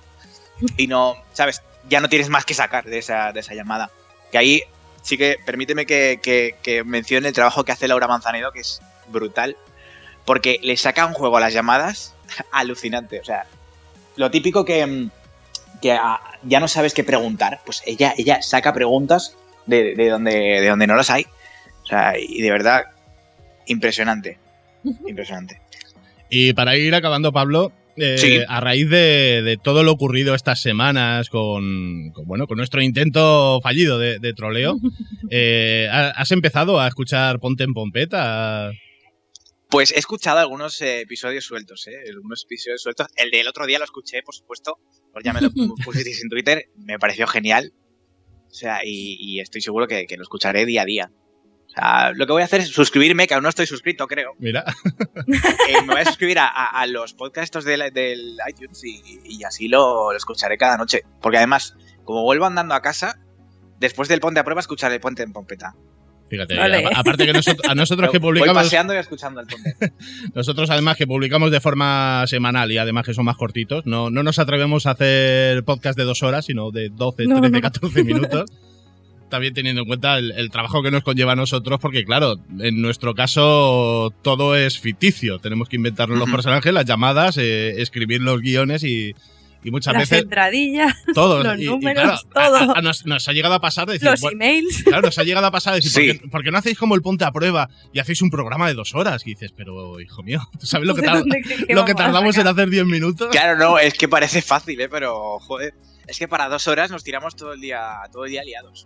Y 0.78 0.88
no, 0.88 1.16
¿sabes? 1.34 1.62
Ya 1.90 2.00
no 2.00 2.10
tienes 2.10 2.30
más 2.30 2.46
que 2.46 2.54
sacar 2.54 2.86
de 2.86 2.98
esa, 2.98 3.32
de 3.32 3.42
esa 3.42 3.54
llamada. 3.54 3.92
Que 4.32 4.38
ahí 4.38 4.64
sí 5.02 5.18
que 5.18 5.38
permíteme 5.46 5.86
que, 5.86 6.20
que, 6.22 6.84
mencione 6.84 7.28
el 7.28 7.34
trabajo 7.34 7.64
que 7.64 7.72
hace 7.72 7.88
Laura 7.88 8.08
Manzanedo, 8.08 8.52
que 8.52 8.62
es 8.62 8.82
brutal. 9.08 9.58
Porque 10.26 10.60
le 10.64 10.76
saca 10.76 11.06
un 11.06 11.14
juego 11.14 11.38
a 11.38 11.40
las 11.40 11.54
llamadas 11.54 12.16
alucinante. 12.52 13.20
O 13.20 13.26
sea, 13.26 13.46
lo 14.16 14.32
típico 14.32 14.66
que, 14.66 15.10
que 15.82 15.92
a, 15.92 16.20
ya 16.44 16.60
no 16.60 16.68
sabes 16.68 16.94
qué 16.94 17.04
preguntar, 17.04 17.62
pues 17.66 17.84
ella, 17.86 18.14
ella 18.18 18.42
saca 18.42 18.74
preguntas 18.74 19.36
de, 19.68 19.96
de, 19.96 20.10
donde, 20.10 20.32
de 20.32 20.68
donde 20.68 20.88
no 20.88 20.96
las 20.96 21.10
hay. 21.10 21.24
O 21.84 21.86
sea, 21.86 22.14
y 22.20 22.42
de 22.42 22.52
verdad, 22.52 22.86
impresionante. 23.68 24.40
Impresionante. 25.08 25.62
Y 26.30 26.54
para 26.54 26.76
ir 26.78 26.94
acabando, 26.96 27.32
Pablo, 27.32 27.72
eh, 27.96 28.18
Sí. 28.18 28.40
a 28.48 28.60
raíz 28.60 28.90
de, 28.90 29.42
de 29.44 29.58
todo 29.58 29.84
lo 29.84 29.92
ocurrido 29.94 30.36
estas 30.36 30.62
semanas 30.62 31.30
con, 31.30 32.12
con, 32.12 32.26
bueno, 32.26 32.46
con 32.48 32.58
nuestro 32.58 32.82
intento 32.82 33.60
fallido 33.62 33.98
de, 34.00 34.20
de 34.20 34.34
troleo, 34.34 34.78
eh, 35.32 35.88
¿ha- 35.92 36.10
¿has 36.12 36.32
empezado 36.32 36.80
a 36.80 36.88
escuchar 36.88 37.40
Ponte 37.40 37.64
en 37.64 37.74
Pompeta? 37.74 38.72
Pues 39.70 39.92
he 39.92 40.00
escuchado 40.00 40.40
algunos 40.40 40.80
eh, 40.82 41.02
episodios 41.02 41.44
sueltos, 41.46 41.88
¿eh? 41.88 41.96
Algunos 42.10 42.46
episodios 42.46 42.82
sueltos. 42.82 43.08
El 43.18 43.32
del 43.32 43.48
otro 43.50 43.66
día 43.66 43.80
lo 43.80 43.84
escuché, 43.86 44.22
por 44.24 44.34
supuesto, 44.36 44.78
pues 45.12 45.26
ya 45.26 45.34
me 45.34 45.42
lo 45.42 45.50
pusisteis 45.84 46.22
en 46.24 46.30
Twitter, 46.30 46.66
me 46.78 46.98
pareció 47.00 47.28
genial. 47.28 47.74
O 48.50 48.54
sea, 48.54 48.80
y, 48.84 49.18
y 49.20 49.40
estoy 49.40 49.62
seguro 49.62 49.88
que, 49.88 50.06
que 50.08 50.18
lo 50.18 50.24
escucharé 50.24 50.66
día 50.66 50.82
a 50.84 50.86
día. 50.86 51.12
O 51.68 51.70
sea, 51.70 52.12
lo 52.14 52.26
que 52.26 52.32
voy 52.32 52.42
a 52.42 52.46
hacer 52.46 52.62
es 52.62 52.70
suscribirme, 52.70 53.28
que 53.28 53.34
aún 53.34 53.44
no 53.44 53.50
estoy 53.50 53.68
suscrito, 53.68 54.08
creo. 54.08 54.32
Mira, 54.40 54.64
Eh, 55.70 55.82
me 55.86 55.94
voy 55.94 56.02
a 56.02 56.06
suscribir 56.06 56.40
a, 56.40 56.48
a- 56.48 56.82
a 56.82 56.88
los 56.88 57.14
podcasts 57.14 57.64
del, 57.66 57.92
del 57.94 58.38
iTunes 58.50 58.84
y, 58.84 59.02
y 59.26 59.44
así 59.44 59.68
lo, 59.68 60.12
lo 60.12 60.18
escucharé 60.18 60.58
cada 60.58 60.78
noche. 60.78 61.04
Porque 61.22 61.38
además, 61.38 61.76
como 62.04 62.24
vuelvo 62.24 62.46
andando 62.46 62.74
a 62.74 62.82
casa, 62.82 63.20
después 63.80 64.08
del 64.10 64.22
ponte 64.22 64.40
a 64.40 64.44
prueba 64.44 64.62
escucharé 64.62 64.96
el 64.96 65.02
ponte 65.02 65.24
en 65.24 65.34
Pompeta. 65.34 65.76
Fíjate, 66.30 66.56
Vale. 66.58 66.86
a- 66.86 67.00
aparte 67.00 67.26
que 67.26 67.34
nosotros, 67.34 67.70
a 67.70 67.76
nosotros 67.76 68.12
que 68.12 68.20
Voy 68.20 68.32
publicamos, 68.34 68.64
paseando 68.64 68.94
y 68.94 68.98
escuchando 68.98 69.42
el 69.42 69.48
nosotros 70.36 70.70
además 70.70 70.98
que 70.98 71.08
publicamos 71.08 71.52
de 71.52 71.60
forma 71.60 72.24
semanal 72.28 72.72
y 72.72 72.78
además 72.78 73.06
que 73.06 73.14
son 73.14 73.26
más 73.26 73.38
cortitos, 73.38 73.86
no, 73.86 74.10
no 74.10 74.24
nos 74.24 74.40
atrevemos 74.40 74.86
a 74.86 74.92
hacer 74.92 75.64
podcast 75.64 75.98
de 75.98 76.04
dos 76.06 76.24
horas, 76.24 76.46
sino 76.46 76.72
de 76.72 76.90
12, 76.90 77.26
No, 77.28 77.40
13, 77.42 77.52
no. 77.52 77.62
14 77.62 78.04
minutos. 78.04 78.46
También 79.30 79.54
teniendo 79.54 79.82
en 79.82 79.88
cuenta 79.88 80.18
el, 80.18 80.32
el 80.32 80.50
trabajo 80.52 80.82
que 80.82 80.90
nos 80.90 81.04
conlleva 81.04 81.34
a 81.34 81.36
nosotros, 81.36 81.80
porque 81.82 82.06
claro, 82.06 82.36
en 82.60 82.82
nuestro 82.82 83.14
caso 83.14 84.14
todo 84.22 84.56
es 84.56 84.80
ficticio. 84.80 85.40
Tenemos 85.40 85.68
que 85.68 85.76
inventarnos 85.76 86.18
los 86.18 86.30
personajes, 86.30 86.72
las 86.74 86.86
llamadas, 86.86 87.38
eh, 87.38 87.82
escribir 87.82 88.22
los 88.22 88.40
guiones 88.40 88.86
y, 88.86 89.14
y 89.64 89.72
muchas 89.72 89.94
Las 89.94 90.04
veces 90.10 90.24
entradillas, 90.24 90.94
todos. 91.14 91.44
los 91.44 91.58
y- 91.60 91.64
y 91.64 91.66
números, 91.66 92.26
claro, 92.32 92.58
todo. 92.60 92.72
a- 92.74 92.78
a 92.78 92.82
nos, 92.82 93.06
nos 93.06 93.28
ha 93.28 93.34
llegado 93.34 93.56
a 93.56 93.60
pasar 93.62 93.86
de 93.88 93.94
decir, 93.94 94.10
los 94.10 94.22
bueno, 94.22 94.36
emails. 94.36 94.84
claro, 94.86 95.02
nos 95.04 95.18
ha 95.18 95.24
llegado 95.24 95.48
a 95.48 95.52
pasar 95.52 95.74
de 95.74 95.80
decir, 95.80 95.92
Sí. 95.92 96.14
¿por, 96.14 96.22
qué, 96.22 96.30
por 96.30 96.44
qué 96.44 96.52
no 96.52 96.58
hacéis 96.58 96.78
como 96.78 96.96
el 96.96 97.02
ponte 97.02 97.26
a 97.26 97.32
prueba 97.32 97.70
y 97.94 98.00
hacéis 98.00 98.22
un 98.22 98.30
programa 98.30 98.68
de 98.68 98.74
dos 98.76 98.94
horas? 98.96 99.22
Y 99.26 99.32
dices, 99.32 99.52
pero 99.56 100.00
hijo 100.00 100.24
mío, 100.24 100.42
¿tú 100.60 100.66
sabes 100.66 100.88
lo 100.88 100.96
que, 100.96 101.02
¿De 101.02 101.08
tar- 101.08 101.20
dónde 101.20 101.42
crees 101.42 101.66
que 101.66 101.74
lo 101.74 101.86
que 101.86 101.94
tardamos 101.96 102.38
en 102.38 102.48
hacer 102.48 102.70
10 102.70 102.86
minutos? 102.86 103.30
Claro, 103.32 103.58
no, 103.58 103.80
es 103.80 103.94
que 103.96 104.08
parece 104.08 104.42
fácil, 104.42 104.80
¿eh? 104.82 104.90
Pero, 104.90 105.40
joder, 105.40 105.74
es 106.08 106.18
que 106.20 106.28
para 106.28 106.48
dos 106.50 106.68
horas 106.68 106.92
nos 106.92 107.04
tiramos 107.04 107.36
todo 107.36 107.54
el 107.54 107.60
día, 107.62 107.82
todo 108.12 108.26
el 108.26 108.32
día 108.32 108.44
liados. 108.44 108.86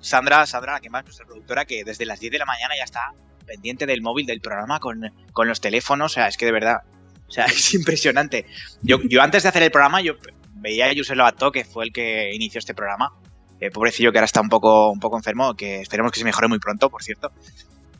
Sandra, 0.00 0.44
Sandra, 0.46 0.74
la 0.74 0.80
que 0.80 0.90
más, 0.90 1.04
nuestra 1.04 1.24
productora, 1.24 1.64
que 1.64 1.82
desde 1.84 2.04
las 2.04 2.20
10 2.20 2.32
de 2.32 2.38
la 2.38 2.44
mañana 2.44 2.74
ya 2.76 2.84
está 2.84 3.12
pendiente 3.46 3.86
del 3.86 4.02
móvil 4.02 4.26
del 4.26 4.40
programa 4.40 4.78
con, 4.80 5.00
con 5.32 5.48
los 5.48 5.60
teléfonos, 5.60 6.12
o 6.12 6.14
sea, 6.14 6.28
es 6.28 6.36
que 6.36 6.44
de 6.46 6.52
verdad, 6.52 6.78
o 7.28 7.30
sea, 7.30 7.44
es 7.46 7.74
impresionante. 7.74 8.46
Yo, 8.82 8.98
yo 9.02 9.22
antes 9.22 9.42
de 9.42 9.48
hacer 9.48 9.62
el 9.62 9.70
programa, 9.70 10.00
yo 10.00 10.14
veía 10.54 10.86
a 10.86 10.92
Yusel 10.92 11.18
Lobato, 11.18 11.52
que 11.52 11.64
fue 11.64 11.84
el 11.84 11.92
que 11.92 12.34
inició 12.34 12.58
este 12.58 12.74
programa, 12.74 13.12
eh, 13.60 13.70
pobrecillo 13.70 14.12
que 14.12 14.18
ahora 14.18 14.26
está 14.26 14.40
un 14.40 14.48
poco, 14.48 14.90
un 14.90 15.00
poco 15.00 15.16
enfermo, 15.16 15.54
que 15.54 15.80
esperemos 15.80 16.12
que 16.12 16.18
se 16.18 16.24
mejore 16.24 16.48
muy 16.48 16.58
pronto, 16.58 16.90
por 16.90 17.02
cierto. 17.02 17.32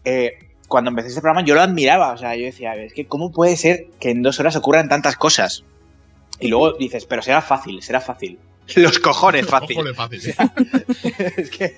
Eh, 0.05 0.51
cuando 0.69 0.91
empecé 0.91 1.09
este 1.09 1.21
programa 1.21 1.47
yo 1.47 1.55
lo 1.55 1.61
admiraba, 1.61 2.13
o 2.13 2.17
sea, 2.17 2.35
yo 2.37 2.45
decía, 2.45 2.75
es 2.77 2.93
que 2.93 3.07
cómo 3.07 3.31
puede 3.31 3.57
ser 3.57 3.87
que 4.01 4.11
en 4.11 4.23
dos 4.23 4.41
horas 4.41 4.57
ocurran 4.57 4.89
tantas 4.89 5.17
cosas. 5.17 5.65
Y 6.41 6.49
luego 6.49 6.73
dices, 6.73 7.07
pero 7.07 7.23
será 7.23 7.43
fácil, 7.43 7.83
será 7.83 8.01
fácil. 8.01 8.39
Los 8.77 8.99
cojones 8.99 9.47
fácil. 9.47 9.79
Ojo, 9.79 9.87
le 9.87 9.95
fácil. 9.95 10.21
es 11.37 11.51
que, 11.51 11.77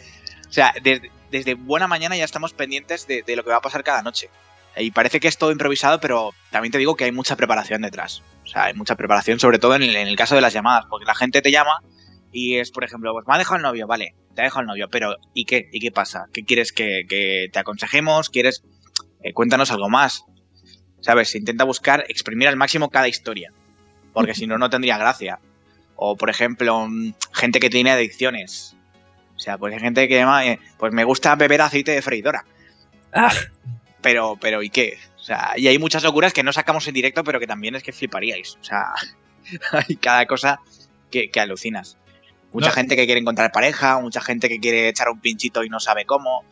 o 0.49 0.53
sea, 0.53 0.73
desde, 0.83 1.11
desde 1.31 1.55
buena 1.55 1.87
mañana 1.87 2.17
ya 2.17 2.25
estamos 2.25 2.53
pendientes 2.53 3.07
de, 3.07 3.23
de 3.23 3.37
lo 3.37 3.45
que 3.45 3.51
va 3.51 3.57
a 3.57 3.61
pasar 3.61 3.83
cada 3.83 4.03
noche. 4.03 4.31
Y 4.77 4.91
parece 4.91 5.21
que 5.21 5.29
es 5.29 5.39
todo 5.39 5.53
improvisado, 5.53 6.01
pero 6.01 6.33
también 6.51 6.73
te 6.73 6.79
digo 6.79 6.97
que 6.97 7.05
hay 7.05 7.13
mucha 7.13 7.37
preparación 7.37 7.83
detrás. 7.83 8.23
O 8.45 8.47
sea, 8.47 8.65
hay 8.65 8.75
mucha 8.75 8.97
preparación, 8.97 9.41
sobre 9.41 9.59
todo 9.59 9.75
en 9.75 9.83
el, 9.83 9.97
en 9.97 10.09
el 10.09 10.17
caso 10.17 10.35
de 10.35 10.41
las 10.41 10.53
llamadas, 10.53 10.85
porque 10.91 11.07
la 11.07 11.15
gente 11.15 11.43
te 11.43 11.51
llama 11.51 11.81
y 12.33 12.57
es, 12.57 12.71
por 12.71 12.85
ejemplo, 12.85 13.13
pues 13.13 13.27
me 13.27 13.35
ha 13.35 13.39
dejado 13.39 13.57
el 13.57 13.63
novio, 13.63 13.87
vale, 13.87 14.15
te 14.35 14.43
ha 14.43 14.45
dejado 14.45 14.61
el 14.63 14.67
novio, 14.67 14.89
pero 14.91 15.17
¿y 15.33 15.47
qué? 15.47 15.69
¿Y 15.73 15.81
qué 15.81 15.91
pasa? 15.91 16.27
¿Qué 16.33 16.45
quieres 16.45 16.73
que, 16.73 17.03
que 17.09 17.47
te 17.51 17.59
aconsejemos? 17.59 18.29
¿Quieres? 18.29 18.63
eh, 19.27 19.33
cuéntanos 19.33 19.71
algo 19.71 19.89
más. 19.89 20.25
¿Sabes? 21.01 21.31
Se 21.31 21.39
intenta 21.39 21.65
buscar 21.65 22.05
exprimir 22.09 22.49
al 22.49 22.57
máximo 22.57 22.91
cada 22.91 23.09
historia, 23.09 23.53
porque 24.13 24.35
si 24.35 24.47
no, 24.47 24.59
no 24.59 24.71
tendría 24.71 24.99
gracia. 24.99 25.39
O, 25.95 26.17
por 26.17 26.31
ejemplo, 26.31 26.89
gente 27.33 27.61
que 27.61 27.71
tiene 27.71 27.91
adicciones. 27.91 28.77
O 29.37 29.39
sea, 29.39 29.59
pues 29.59 29.75
hay 29.75 29.81
gente 29.81 30.09
que 30.09 30.17
llama, 30.17 30.47
eh, 30.47 30.59
pues 30.79 30.93
me 30.93 31.05
gusta 31.05 31.35
beber 31.37 31.61
aceite 31.61 31.93
de 31.93 32.03
freidora. 32.03 32.45
Ah, 33.13 33.33
Pero, 34.07 34.37
pero, 34.41 34.63
¿y 34.63 34.71
qué? 34.71 34.99
O 35.17 35.23
sea, 35.23 35.55
y 35.57 35.67
hay 35.67 35.79
muchas 35.81 36.05
locuras 36.05 36.33
que 36.33 36.45
no 36.45 36.53
sacamos 36.53 36.87
en 36.87 36.95
directo, 36.95 37.25
pero 37.25 37.41
que 37.41 37.47
también 37.49 37.75
es 37.75 37.83
que 37.83 37.93
fliparíais. 37.93 38.57
O 38.61 38.65
sea, 38.65 38.93
hay 39.73 39.97
cada 39.97 40.27
cosa 40.27 40.61
que, 41.11 41.29
que 41.31 41.41
alucinas. 41.41 41.99
Mucha 42.53 42.69
No. 42.69 42.75
gente 42.75 42.95
que 42.95 43.05
quiere 43.07 43.21
encontrar 43.21 43.51
pareja, 43.51 43.99
mucha 44.01 44.21
gente 44.21 44.49
que 44.49 44.61
quiere 44.61 44.89
echar 44.89 45.09
un 45.09 45.21
pinchito 45.21 45.65
y 45.65 45.69
no 45.69 45.81
sabe 45.81 46.05
cómo. 46.05 46.45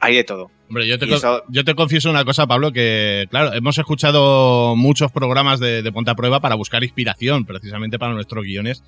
Hay 0.00 0.14
de 0.16 0.24
todo. 0.24 0.50
Hombre, 0.68 0.86
yo 0.88 0.98
te, 0.98 1.06
eso- 1.14 1.42
yo 1.48 1.64
te 1.64 1.74
confieso 1.74 2.10
una 2.10 2.24
cosa, 2.24 2.46
Pablo, 2.46 2.72
que 2.72 3.26
claro, 3.30 3.52
hemos 3.52 3.78
escuchado 3.78 4.74
muchos 4.76 5.12
programas 5.12 5.60
de, 5.60 5.82
de 5.82 5.92
Ponte 5.92 6.10
a 6.10 6.14
Prueba 6.16 6.40
para 6.40 6.54
buscar 6.56 6.82
inspiración, 6.82 7.44
precisamente 7.44 7.98
para 7.98 8.14
nuestros 8.14 8.44
guiones. 8.44 8.82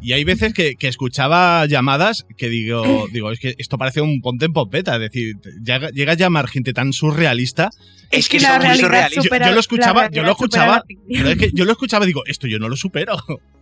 Y 0.00 0.12
hay 0.12 0.24
veces 0.24 0.52
que, 0.52 0.74
que 0.76 0.88
escuchaba 0.88 1.64
llamadas 1.66 2.26
que 2.36 2.48
digo, 2.48 3.06
digo, 3.12 3.30
es 3.30 3.40
que 3.40 3.54
esto 3.58 3.78
parece 3.78 4.00
un 4.00 4.20
Ponte 4.20 4.44
en 4.46 4.52
Pompeta, 4.52 4.94
es 4.94 5.00
decir, 5.00 5.36
llega, 5.64 5.88
llega 5.90 6.12
a 6.12 6.16
llamar 6.16 6.48
gente 6.48 6.72
tan 6.72 6.92
surrealista. 6.92 7.70
Es 8.10 8.28
que 8.28 8.38
la 8.38 8.48
son 8.48 8.56
muy 8.58 8.66
realidad 8.66 8.84
surrealistas. 8.86 9.24
supera- 9.24 9.46
Yo 9.48 9.52
lo 9.54 9.60
escuchaba- 9.60 10.10
yo 10.10 10.22
lo 10.22 10.30
escuchaba. 10.32 10.84
Pero 11.08 11.28
es 11.30 11.36
que 11.38 11.50
yo 11.54 11.64
lo 11.64 11.72
escuchaba 11.72 12.04
y 12.04 12.08
digo, 12.08 12.22
esto 12.26 12.46
yo 12.46 12.58
no 12.58 12.68
lo 12.68 12.76
supero. 12.76 13.16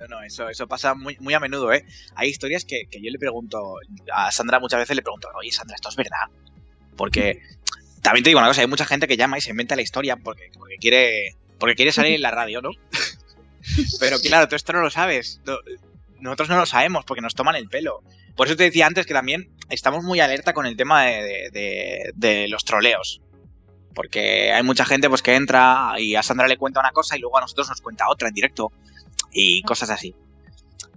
No, 0.00 0.06
no, 0.08 0.22
eso, 0.22 0.48
eso 0.48 0.66
pasa 0.66 0.94
muy, 0.94 1.16
muy 1.20 1.34
a 1.34 1.40
menudo, 1.40 1.72
¿eh? 1.72 1.84
Hay 2.14 2.28
historias 2.30 2.64
que, 2.64 2.84
que 2.90 3.00
yo 3.02 3.10
le 3.10 3.18
pregunto, 3.18 3.74
a 4.12 4.32
Sandra 4.32 4.58
muchas 4.58 4.80
veces 4.80 4.96
le 4.96 5.02
pregunto, 5.02 5.28
oye 5.38 5.52
Sandra, 5.52 5.74
¿esto 5.74 5.90
es 5.90 5.96
verdad? 5.96 6.26
Porque 6.96 7.40
también 8.02 8.24
te 8.24 8.30
digo 8.30 8.38
una 8.40 8.48
cosa, 8.48 8.62
hay 8.62 8.66
mucha 8.66 8.86
gente 8.86 9.06
que 9.06 9.16
llama 9.18 9.36
y 9.38 9.40
se 9.42 9.50
inventa 9.50 9.76
la 9.76 9.82
historia 9.82 10.16
porque, 10.16 10.50
porque 10.58 10.76
quiere 10.76 11.34
porque 11.58 11.74
quiere 11.74 11.92
salir 11.92 12.14
en 12.14 12.22
la 12.22 12.30
radio, 12.30 12.62
¿no? 12.62 12.70
Pero 14.00 14.18
claro, 14.20 14.48
tú 14.48 14.56
esto 14.56 14.72
no 14.72 14.80
lo 14.80 14.90
sabes. 14.90 15.40
No- 15.44 15.58
nosotros 16.20 16.48
no 16.50 16.56
lo 16.58 16.66
sabemos 16.66 17.04
porque 17.06 17.20
nos 17.22 17.34
toman 17.34 17.56
el 17.56 17.68
pelo. 17.68 18.02
Por 18.36 18.46
eso 18.46 18.56
te 18.56 18.64
decía 18.64 18.86
antes 18.86 19.06
que 19.06 19.14
también 19.14 19.50
estamos 19.70 20.04
muy 20.04 20.20
alerta 20.20 20.52
con 20.54 20.66
el 20.66 20.76
tema 20.76 21.04
de, 21.04 21.22
de- 21.22 21.50
de- 21.52 22.12
de 22.14 22.48
los 22.48 22.64
troleos. 22.64 23.20
Porque 23.94 24.52
hay 24.52 24.62
mucha 24.62 24.84
gente 24.84 25.08
pues 25.08 25.20
que 25.22 25.34
entra 25.34 25.94
y 25.98 26.14
a 26.16 26.22
Sandra 26.22 26.46
le 26.48 26.56
cuenta 26.56 26.80
una 26.80 26.92
cosa 26.92 27.16
y 27.16 27.20
luego 27.20 27.36
a 27.38 27.40
nosotros 27.42 27.68
nos 27.68 27.80
cuenta 27.80 28.08
otra 28.08 28.28
en 28.28 28.34
directo 28.34 28.72
y 29.32 29.62
cosas 29.62 29.90
así. 29.90 30.14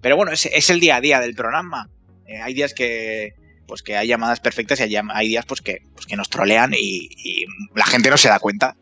Pero 0.02 0.18
bueno, 0.18 0.32
es, 0.32 0.46
es 0.46 0.70
el 0.70 0.80
día 0.80 0.98
a 0.98 1.02
día 1.02 1.20
del 1.20 1.36
programa. 1.36 1.90
Eh, 2.28 2.42
hay 2.42 2.54
días 2.54 2.74
que 2.74 3.34
pues 3.68 3.82
que 3.82 3.96
hay 3.96 4.08
llamadas 4.08 4.40
perfectas 4.42 4.80
y 4.80 4.96
hay, 4.96 5.28
días 5.28 5.46
pues 5.46 5.62
que, 5.62 5.80
pues 5.94 6.06
que 6.06 6.18
nos 6.18 6.30
trolean 6.30 6.74
y, 6.74 7.10
y 7.16 7.46
la 7.76 7.86
gente 7.86 8.10
no 8.10 8.18
se 8.18 8.28
da 8.28 8.40
cuenta. 8.40 8.76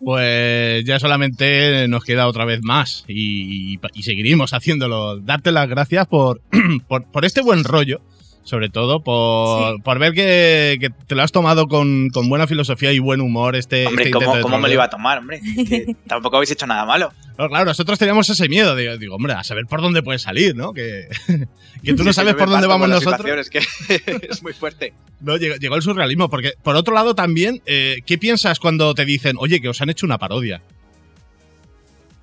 Pues 0.00 0.84
ya 0.84 1.00
solamente 1.00 1.88
nos 1.88 2.04
queda 2.04 2.28
otra 2.28 2.44
vez 2.44 2.60
más 2.62 3.04
y, 3.08 3.78
y 3.94 4.02
seguiremos 4.04 4.52
haciéndolo. 4.52 5.18
Darte 5.18 5.50
las 5.50 5.68
gracias 5.68 6.06
por, 6.06 6.40
por, 6.88 7.10
por 7.10 7.24
este 7.24 7.42
buen 7.42 7.64
rollo, 7.64 8.00
sobre 8.48 8.70
todo 8.70 9.00
por, 9.02 9.76
Sí. 9.76 9.82
por 9.82 9.98
ver 9.98 10.12
que, 10.14 10.78
que 10.80 10.88
te 11.06 11.14
lo 11.14 11.22
has 11.22 11.30
tomado 11.32 11.66
con, 11.66 12.08
con 12.08 12.28
buena 12.28 12.46
filosofía 12.46 12.92
y 12.92 12.98
buen 12.98 13.20
humor 13.20 13.54
este, 13.56 13.86
Hombre, 13.86 14.04
este 14.06 14.12
¿cómo, 14.14 14.24
intento 14.24 14.36
de 14.38 14.42
cómo 14.42 14.58
me 14.58 14.68
lo 14.68 14.74
iba 14.74 14.84
a 14.84 14.90
tomar, 14.90 15.18
hombre? 15.18 15.40
Que 15.40 15.94
tampoco 16.06 16.36
habéis 16.36 16.50
hecho 16.50 16.66
nada 16.66 16.84
malo. 16.86 17.12
No, 17.36 17.48
claro, 17.48 17.66
nosotros 17.66 17.98
teníamos 17.98 18.28
ese 18.30 18.48
miedo. 18.48 18.74
Digo, 18.74 18.96
digo, 18.96 19.14
hombre, 19.16 19.34
a 19.34 19.44
saber 19.44 19.66
por 19.66 19.80
dónde 19.82 20.02
puede 20.02 20.18
salir, 20.18 20.56
¿no? 20.56 20.72
Que, 20.72 21.08
que 21.84 21.94
tú 21.94 22.02
no 22.04 22.12
Sí, 22.12 22.16
sabes 22.16 22.32
sí, 22.32 22.38
por 22.38 22.48
dónde 22.50 22.66
vamos 22.66 22.88
nosotros. 22.88 23.26
Es 23.38 23.50
que 23.50 23.58
es 24.30 24.42
muy 24.42 24.52
fuerte. 24.54 24.92
No, 25.20 25.36
llegó, 25.36 25.56
llegó 25.56 25.76
el 25.76 25.82
surrealismo. 25.82 26.28
Porque, 26.30 26.52
por 26.62 26.74
otro 26.74 26.94
lado, 26.94 27.14
también, 27.14 27.60
eh, 27.66 27.98
¿qué 28.06 28.18
piensas 28.18 28.58
cuando 28.58 28.94
te 28.94 29.04
dicen, 29.04 29.36
oye, 29.38 29.60
que 29.60 29.68
os 29.68 29.80
han 29.82 29.90
hecho 29.90 30.06
una 30.06 30.18
parodia? 30.18 30.62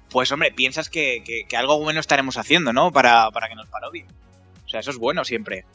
Pues 0.09 0.31
hombre, 0.31 0.51
piensas 0.51 0.89
que, 0.89 1.21
que- 1.25 1.45
que 1.47 1.57
algo 1.57 1.79
bueno 1.79 1.99
estaremos 1.99 2.37
haciendo, 2.37 2.73
¿no? 2.73 2.91
Para, 2.91 3.29
para 3.31 3.47
que 3.49 3.55
nos 3.55 3.67
parodien. 3.67 4.05
O 4.65 4.69
sea, 4.69 4.79
eso 4.79 4.91
es 4.91 4.97
bueno 4.97 5.23
siempre. 5.25 5.65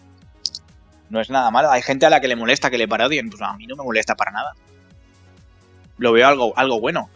No 1.11 1.21
es 1.21 1.29
nada 1.29 1.51
malo. 1.51 1.71
Hay 1.71 1.83
gente 1.83 2.07
a 2.07 2.11
la 2.11 2.21
que 2.21 2.29
le 2.29 2.37
molesta 2.37 2.71
que 2.71 2.79
le 2.79 2.89
parodien. 2.89 3.29
Pues 3.29 3.43
a 3.43 3.53
mí 3.55 3.67
no 3.67 3.77
me 3.77 3.85
molesta 3.85 4.15
para 4.15 4.31
nada. 4.31 4.55
Lo 5.99 6.13
veo 6.13 6.27
algo, 6.27 6.57
algo 6.57 6.81
bueno. 6.81 7.11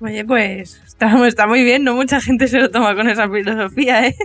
Oye, 0.00 0.24
pues 0.24 0.82
está, 0.86 1.26
está 1.26 1.46
muy 1.46 1.64
bien, 1.64 1.82
no 1.82 1.94
mucha 1.94 2.20
gente 2.20 2.48
se 2.48 2.58
lo 2.58 2.70
toma 2.70 2.94
con 2.94 3.08
esa 3.08 3.28
filosofía, 3.30 4.08
¿eh? 4.08 4.16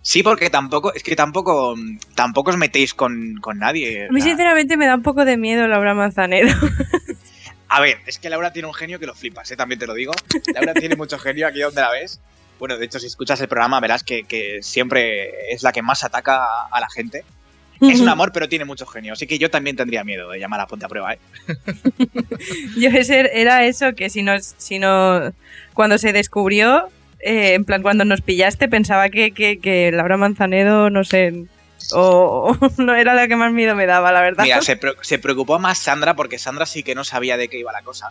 Sí, 0.00 0.22
porque 0.22 0.48
tampoco, 0.48 0.94
es 0.94 1.02
que 1.02 1.16
tampoco, 1.16 1.74
tampoco 2.14 2.50
os 2.50 2.56
metéis 2.56 2.94
con, 2.94 3.38
con 3.40 3.58
nadie. 3.58 4.06
A 4.08 4.12
mí 4.12 4.20
sinceramente 4.20 4.76
me 4.76 4.86
da 4.86 4.94
un 4.94 5.02
poco 5.02 5.24
de 5.24 5.36
miedo 5.36 5.66
Laura 5.66 5.94
Manzanero. 5.94 6.54
A 7.68 7.80
ver, 7.80 7.98
es 8.06 8.20
que 8.20 8.30
Laura 8.30 8.52
tiene 8.52 8.68
un 8.68 8.74
genio 8.74 9.00
que 9.00 9.06
lo 9.06 9.16
flipas, 9.16 9.50
¿eh? 9.50 9.56
también 9.56 9.80
te 9.80 9.88
lo 9.88 9.94
digo. 9.94 10.12
Laura 10.54 10.74
tiene 10.74 10.94
mucho 10.94 11.18
genio 11.18 11.48
aquí 11.48 11.58
donde 11.58 11.80
la 11.80 11.90
ves. 11.90 12.20
Bueno, 12.58 12.76
de 12.78 12.84
hecho, 12.86 12.98
si 12.98 13.06
escuchas 13.06 13.40
el 13.40 13.48
programa 13.48 13.80
verás 13.80 14.02
que, 14.02 14.24
que 14.24 14.62
siempre 14.62 15.52
es 15.52 15.62
la 15.62 15.72
que 15.72 15.82
más 15.82 16.04
ataca 16.04 16.36
a, 16.44 16.68
a 16.70 16.80
la 16.80 16.88
gente. 16.88 17.24
Es 17.80 18.00
un 18.00 18.08
amor, 18.08 18.32
pero 18.32 18.48
tiene 18.48 18.64
mucho 18.64 18.86
genio. 18.86 19.12
Así 19.12 19.26
que 19.26 19.38
yo 19.38 19.50
también 19.50 19.76
tendría 19.76 20.02
miedo 20.02 20.30
de 20.30 20.38
llamar 20.38 20.60
a 20.60 20.66
Ponte 20.66 20.86
a 20.86 20.88
Prueba, 20.88 21.12
¿eh? 21.12 21.18
Yo 22.78 22.88
ese 22.90 23.30
era 23.38 23.64
eso 23.66 23.94
que 23.94 24.08
si 24.10 24.22
no, 24.22 24.32
si 24.40 24.78
no 24.78 25.32
cuando 25.74 25.98
se 25.98 26.12
descubrió, 26.14 26.88
eh, 27.20 27.52
en 27.54 27.64
plan 27.66 27.82
cuando 27.82 28.04
nos 28.06 28.22
pillaste, 28.22 28.68
pensaba 28.68 29.10
que, 29.10 29.32
que, 29.32 29.58
que 29.58 29.92
Laura 29.92 30.16
Manzanedo, 30.16 30.88
no 30.88 31.04
sé, 31.04 31.44
o, 31.92 32.56
o 32.58 32.70
no 32.82 32.94
era 32.94 33.12
la 33.14 33.28
que 33.28 33.36
más 33.36 33.52
miedo 33.52 33.74
me 33.74 33.84
daba, 33.84 34.10
la 34.10 34.22
verdad. 34.22 34.44
Mira, 34.44 34.62
se, 34.62 34.76
pre- 34.76 34.94
se 35.02 35.18
preocupó 35.18 35.58
más 35.58 35.76
Sandra 35.78 36.14
porque 36.14 36.38
Sandra 36.38 36.64
sí 36.64 36.82
que 36.82 36.94
no 36.94 37.04
sabía 37.04 37.36
de 37.36 37.48
qué 37.48 37.58
iba 37.58 37.72
la 37.72 37.82
cosa. 37.82 38.10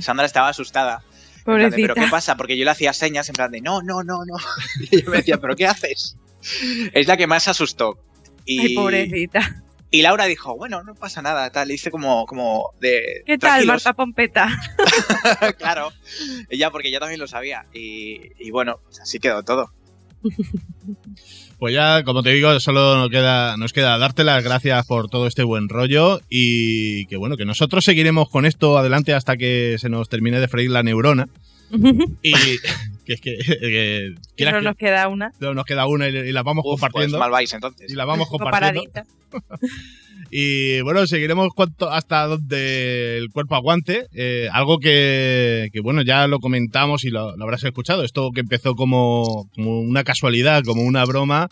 Sandra 0.00 0.26
estaba 0.26 0.48
asustada. 0.48 1.02
Pobrecita. 1.46 1.76
¿Pero 1.76 1.94
qué 1.94 2.10
pasa? 2.10 2.36
Porque 2.36 2.58
yo 2.58 2.64
le 2.64 2.72
hacía 2.72 2.92
señas 2.92 3.28
en 3.28 3.36
plan 3.36 3.52
de 3.52 3.60
no, 3.60 3.80
no, 3.80 4.02
no, 4.02 4.24
no. 4.26 4.34
Y 4.90 5.02
yo 5.02 5.10
me 5.10 5.18
decía, 5.18 5.38
¿pero 5.38 5.54
qué 5.54 5.66
haces? 5.66 6.16
Es 6.92 7.06
la 7.06 7.16
que 7.16 7.26
más 7.28 7.46
asustó. 7.48 7.98
Y, 8.44 8.60
Ay, 8.60 8.74
pobrecita. 8.74 9.62
y 9.90 10.02
Laura 10.02 10.26
dijo, 10.26 10.56
bueno, 10.56 10.82
no 10.82 10.94
pasa 10.96 11.22
nada, 11.22 11.48
tal. 11.50 11.68
Le 11.68 11.74
hice 11.74 11.92
como, 11.92 12.26
como 12.26 12.74
de. 12.80 13.22
¿Qué 13.24 13.38
tal. 13.38 13.64
Marta 13.64 13.92
Pompeta? 13.92 14.48
claro. 15.58 15.92
Ella, 16.48 16.70
porque 16.70 16.90
yo 16.90 16.98
también 16.98 17.20
lo 17.20 17.28
sabía. 17.28 17.64
Y, 17.72 18.20
y 18.38 18.50
bueno, 18.50 18.80
pues 18.84 19.00
así 19.00 19.20
quedó 19.20 19.44
todo. 19.44 19.72
Pues 21.58 21.72
ya, 21.74 22.02
como 22.04 22.22
te 22.22 22.30
digo, 22.30 22.60
solo 22.60 22.96
nos 22.98 23.08
queda, 23.08 23.56
nos 23.56 23.72
queda 23.72 23.96
darte 23.96 24.24
las 24.24 24.44
gracias 24.44 24.86
por 24.86 25.08
todo 25.08 25.26
este 25.26 25.42
buen 25.42 25.68
rollo 25.70 26.20
y 26.28 27.06
que 27.06 27.16
bueno, 27.16 27.36
que 27.38 27.46
nosotros 27.46 27.84
seguiremos 27.84 28.28
con 28.28 28.44
esto 28.44 28.76
adelante 28.76 29.14
hasta 29.14 29.36
que 29.38 29.76
se 29.78 29.88
nos 29.88 30.08
termine 30.10 30.38
de 30.38 30.48
freír 30.48 30.70
la 30.70 30.82
neurona. 30.82 31.28
Y 32.22 32.32
que 33.06 33.12
es 33.14 33.20
que, 33.20 34.14
que 34.36 34.50
no 34.52 34.60
nos 34.60 34.76
queda 34.76 35.08
una. 35.08 35.32
no, 35.40 35.54
nos 35.54 35.64
queda 35.64 35.86
una 35.86 36.08
y, 36.08 36.16
y 36.16 36.32
la 36.32 36.42
vamos 36.42 36.62
Uf, 36.64 36.80
pues 36.80 36.80
compartiendo. 36.80 37.18
mal 37.18 37.30
vais 37.30 37.52
entonces. 37.52 37.90
y 37.90 37.94
la 37.94 38.04
vamos 38.04 38.28
compartiendo. 38.28 38.82
Y 40.30 40.80
bueno, 40.80 41.06
seguiremos 41.06 41.50
cuanto, 41.54 41.90
hasta 41.90 42.26
donde 42.26 43.18
el 43.18 43.30
cuerpo 43.30 43.54
aguante. 43.54 44.06
Eh, 44.12 44.48
algo 44.52 44.78
que, 44.78 45.68
que, 45.72 45.80
bueno, 45.80 46.02
ya 46.02 46.26
lo 46.26 46.40
comentamos 46.40 47.04
y 47.04 47.10
lo, 47.10 47.36
lo 47.36 47.44
habrás 47.44 47.64
escuchado. 47.64 48.02
Esto 48.02 48.30
que 48.34 48.40
empezó 48.40 48.74
como, 48.74 49.48
como 49.54 49.80
una 49.80 50.04
casualidad, 50.04 50.62
como 50.64 50.82
una 50.82 51.04
broma 51.04 51.48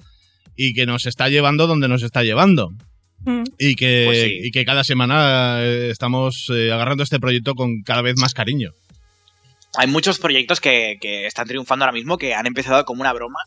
y 0.57 0.75
que 0.75 0.87
nos 0.87 1.07
está 1.07 1.28
llevando 1.28 1.66
donde 1.66 1.88
nos 1.88 2.02
está 2.02 2.23
llevando. 2.25 2.71
Mm. 3.25 3.45
Y 3.59 3.75
que, 3.76 4.02
Pues 4.07 4.21
sí. 4.23 4.38
y 4.45 4.50
que 4.50 4.64
cada 4.64 4.85
semana 4.85 5.57
eh, 5.61 5.90
estamos 5.90 6.50
eh, 6.54 6.73
agarrando 6.73 7.02
este 7.04 7.21
proyecto 7.21 7.54
con 7.54 7.83
cada 7.83 8.02
vez 8.02 8.16
más 8.19 8.35
cariño. 8.35 8.73
hay 9.78 9.87
muchos 9.88 10.19
proyectos 10.19 10.61
que, 10.61 10.99
que 11.00 11.26
están 11.26 11.47
triunfando 11.47 11.85
ahora 11.85 11.95
mismo 11.97 12.19
que 12.19 12.35
han 12.35 12.47
empezado 12.47 12.85
como 12.85 13.00
una 13.00 13.12
broma 13.12 13.38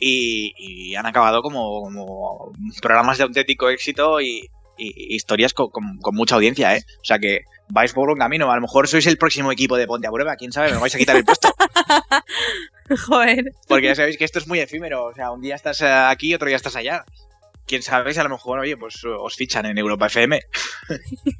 y, 0.00 0.54
y 0.56 0.94
han 0.96 1.06
acabado 1.06 1.42
como, 1.42 1.82
como 1.82 2.52
programas 2.80 3.18
de 3.18 3.24
auténtico 3.24 3.68
éxito 3.68 4.20
y, 4.20 4.48
y 4.78 5.14
historias 5.14 5.52
con, 5.52 5.68
con- 5.70 5.98
con 5.98 6.14
mucha 6.16 6.34
audiencia, 6.36 6.74
¿eh? 6.76 6.82
O 7.02 7.04
sea 7.04 7.18
que 7.18 7.40
vais 7.68 7.92
por 7.92 8.10
un 8.10 8.18
camino. 8.18 8.50
A 8.50 8.54
lo 8.56 8.62
mejor 8.62 8.88
sois 8.88 9.06
el 9.06 9.18
próximo 9.18 9.52
equipo 9.52 9.76
de 9.76 9.86
Ponte 9.86 10.08
a 10.08 10.10
Prueba, 10.10 10.36
quién 10.36 10.52
sabe, 10.52 10.72
me 10.72 10.78
vais 10.78 10.94
a 10.94 10.98
quitar 10.98 11.16
el 11.16 11.24
puesto. 11.24 11.54
Joder. 13.06 13.52
Porque 13.68 13.86
ya 13.86 13.94
sabéis 13.94 14.16
que 14.16 14.24
esto 14.24 14.38
es 14.38 14.48
muy 14.48 14.58
efímero. 14.58 15.04
O 15.06 15.14
sea, 15.14 15.30
un 15.30 15.40
día 15.40 15.54
estás 15.54 15.80
aquí, 15.82 16.34
otro 16.34 16.48
día 16.48 16.56
estás 16.56 16.76
allá. 16.76 17.04
Quién 17.66 17.82
sabe, 17.82 18.18
a 18.18 18.22
lo 18.24 18.30
mejor, 18.30 18.58
oye, 18.58 18.76
pues 18.76 19.04
os 19.04 19.36
fichan 19.36 19.64
en 19.66 19.78
Europa 19.78 20.06
FM 20.06 20.40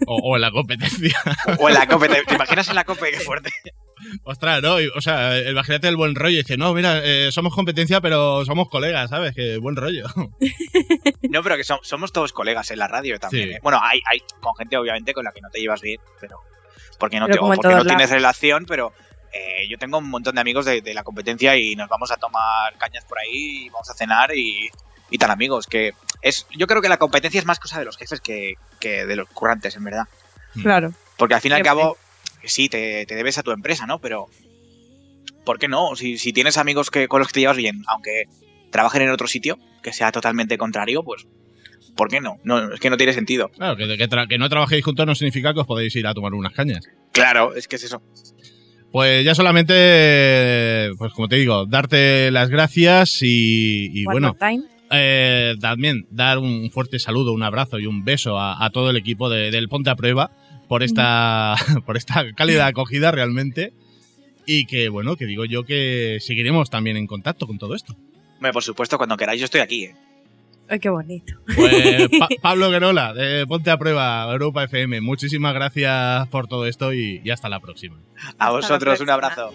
O, 0.06 0.16
o 0.30 0.36
en 0.36 0.42
la 0.42 0.52
competencia. 0.52 1.18
o 1.58 1.68
en 1.68 1.74
la 1.74 1.88
COPE. 1.88 2.08
¿Te, 2.08 2.22
te 2.22 2.34
imaginas 2.34 2.68
en 2.68 2.76
la 2.76 2.84
COPE? 2.84 3.10
Qué 3.10 3.20
fuerte. 3.20 3.50
Ostras, 4.24 4.62
¿no? 4.62 4.80
Y, 4.80 4.88
O 4.96 5.00
sea, 5.00 5.38
imagínate 5.50 5.88
el 5.88 5.96
buen 5.96 6.14
rollo. 6.14 6.34
Y 6.34 6.42
dice, 6.42 6.56
no, 6.56 6.72
mira, 6.74 7.00
eh, 7.04 7.30
somos 7.32 7.54
competencia, 7.54 8.00
pero 8.00 8.44
somos 8.44 8.68
colegas, 8.68 9.10
¿sabes? 9.10 9.34
Que 9.34 9.58
buen 9.58 9.76
rollo. 9.76 10.06
No, 11.30 11.42
pero 11.44 11.56
que 11.56 11.62
som- 11.62 11.78
somos 11.82 12.12
todos 12.12 12.32
colegas 12.32 12.70
en 12.72 12.78
la 12.80 12.88
radio 12.88 13.18
también. 13.20 13.48
Sí. 13.50 13.54
¿eh? 13.54 13.58
Bueno, 13.62 13.78
hay, 13.82 14.00
hay 14.10 14.20
con 14.40 14.54
gente 14.56 14.76
obviamente 14.76 15.12
con 15.14 15.24
la 15.24 15.32
que 15.32 15.40
no 15.40 15.48
te 15.50 15.60
llevas 15.60 15.80
bien, 15.80 16.00
pero 16.20 16.40
porque 16.98 17.20
no, 17.20 17.26
Pero 17.26 17.34
te, 17.34 17.38
o 17.38 17.42
como 17.42 17.54
en 17.54 17.60
porque 17.60 17.74
no 17.76 17.84
tienes 17.84 18.10
relación, 18.10 18.64
pero 18.66 18.92
eh, 19.32 19.68
yo 19.68 19.78
tengo 19.78 19.98
un 19.98 20.10
montón 20.10 20.34
de 20.34 20.40
amigos 20.40 20.64
de, 20.66 20.80
de 20.80 20.92
la 20.92 21.04
competencia 21.04 21.56
y 21.56 21.76
nos 21.76 21.88
vamos 21.88 22.10
a 22.10 22.16
tomar 22.16 22.76
cañas 22.78 23.04
por 23.04 23.18
ahí, 23.18 23.66
y 23.66 23.68
vamos 23.70 23.88
a 23.90 23.94
cenar 23.94 24.34
y, 24.36 24.68
y 25.10 25.18
tan 25.18 25.30
amigos. 25.30 25.66
Que 25.68 25.92
es, 26.20 26.46
yo 26.56 26.66
creo 26.66 26.82
que 26.82 26.88
la 26.88 26.96
competencia 26.98 27.38
es 27.38 27.46
más 27.46 27.60
cosa 27.60 27.78
de 27.78 27.84
los 27.84 27.96
jefes 27.96 28.20
que, 28.20 28.54
que 28.80 29.06
de 29.06 29.14
los 29.16 29.28
currantes, 29.28 29.76
en 29.76 29.84
verdad. 29.84 30.08
Claro. 30.60 30.92
Porque 31.16 31.34
al 31.34 31.40
fin 31.40 31.52
y 31.52 31.54
al 31.54 31.62
Siempre. 31.62 31.84
Cabo, 32.40 32.48
sí, 32.48 32.68
te, 32.68 33.06
te 33.06 33.14
debes 33.14 33.38
a 33.38 33.42
tu 33.42 33.50
empresa, 33.52 33.86
¿no? 33.86 33.98
Pero, 34.00 34.26
¿por 35.44 35.58
qué 35.58 35.68
no? 35.68 35.94
Si, 35.96 36.18
si 36.18 36.32
tienes 36.32 36.58
amigos 36.58 36.90
que, 36.90 37.08
con 37.08 37.20
los 37.20 37.28
que 37.28 37.34
te 37.34 37.40
llevas 37.40 37.56
bien, 37.56 37.82
aunque 37.88 38.24
trabajen 38.70 39.02
en 39.02 39.10
otro 39.10 39.26
sitio, 39.26 39.58
que 39.82 39.92
sea 39.92 40.12
totalmente 40.12 40.58
contrario, 40.58 41.02
pues, 41.02 41.26
¿por 41.96 42.08
qué 42.08 42.20
no? 42.20 42.38
no 42.44 42.72
es 42.74 42.80
que 42.80 42.90
no 42.90 42.96
tiene 42.96 43.12
sentido. 43.12 43.48
Claro, 43.50 43.76
que, 43.76 43.86
que 43.96 44.08
que 44.28 44.38
no 44.38 44.48
trabajéis 44.48 44.84
juntos 44.84 45.06
no 45.06 45.14
significa 45.14 45.52
que 45.54 45.60
os 45.60 45.66
podéis 45.66 45.94
ir 45.96 46.06
a 46.06 46.14
tomar 46.14 46.34
unas 46.34 46.52
cañas. 46.52 46.84
Claro, 47.12 47.54
es 47.54 47.66
que 47.68 47.76
es 47.76 47.84
eso. 47.84 48.02
Pues 48.92 49.24
ya 49.24 49.34
solamente, 49.36 50.90
pues 50.98 51.12
como 51.12 51.28
te 51.28 51.36
digo, 51.36 51.66
darte 51.66 52.30
las 52.30 52.48
gracias 52.50 53.18
y, 53.22 54.04
bueno, 54.04 54.36
eh, 54.90 55.54
también 55.60 56.06
dar 56.10 56.38
un 56.38 56.70
fuerte 56.72 56.98
saludo, 56.98 57.32
un 57.32 57.42
abrazo 57.44 57.78
y 57.78 57.86
un 57.86 58.04
beso 58.04 58.38
a, 58.38 58.64
a 58.64 58.70
todo 58.70 58.90
el 58.90 58.96
equipo 58.96 59.28
de- 59.30 59.50
del 59.52 59.68
Ponte 59.68 59.90
a 59.90 59.94
Prueba 59.94 60.32
por 60.70 60.84
esta, 60.84 61.56
por 61.84 61.96
esta 61.96 62.24
cálida 62.32 62.66
acogida 62.68 63.10
realmente. 63.10 63.72
Y 64.46 64.66
que 64.66 64.88
bueno, 64.88 65.16
que 65.16 65.26
digo 65.26 65.44
yo 65.44 65.64
que 65.64 66.18
seguiremos 66.20 66.70
también 66.70 66.96
en 66.96 67.08
contacto 67.08 67.48
con 67.48 67.58
todo 67.58 67.74
esto. 67.74 67.96
Hombre, 68.36 68.52
por 68.52 68.62
supuesto, 68.62 68.96
cuando 68.96 69.16
queráis 69.16 69.40
yo 69.40 69.46
estoy 69.46 69.60
aquí. 69.62 69.84
¿eh? 69.86 69.94
Ay, 70.68 70.78
qué 70.78 70.88
bonito. 70.88 71.34
Pues 71.56 72.08
Pa- 72.20 72.28
Pablo 72.40 72.70
Guerola, 72.70 73.12
de 73.12 73.44
Ponte 73.48 73.70
a 73.72 73.78
Prueba, 73.78 74.30
Europa 74.32 74.62
FM, 74.62 75.00
muchísimas 75.00 75.54
gracias 75.54 76.28
por 76.28 76.46
todo 76.46 76.66
esto 76.66 76.94
y, 76.94 77.20
y 77.24 77.30
hasta 77.30 77.48
la 77.48 77.58
próxima. 77.58 77.96
A 78.38 78.50
vosotros, 78.52 79.00
un 79.00 79.10
abrazo. 79.10 79.50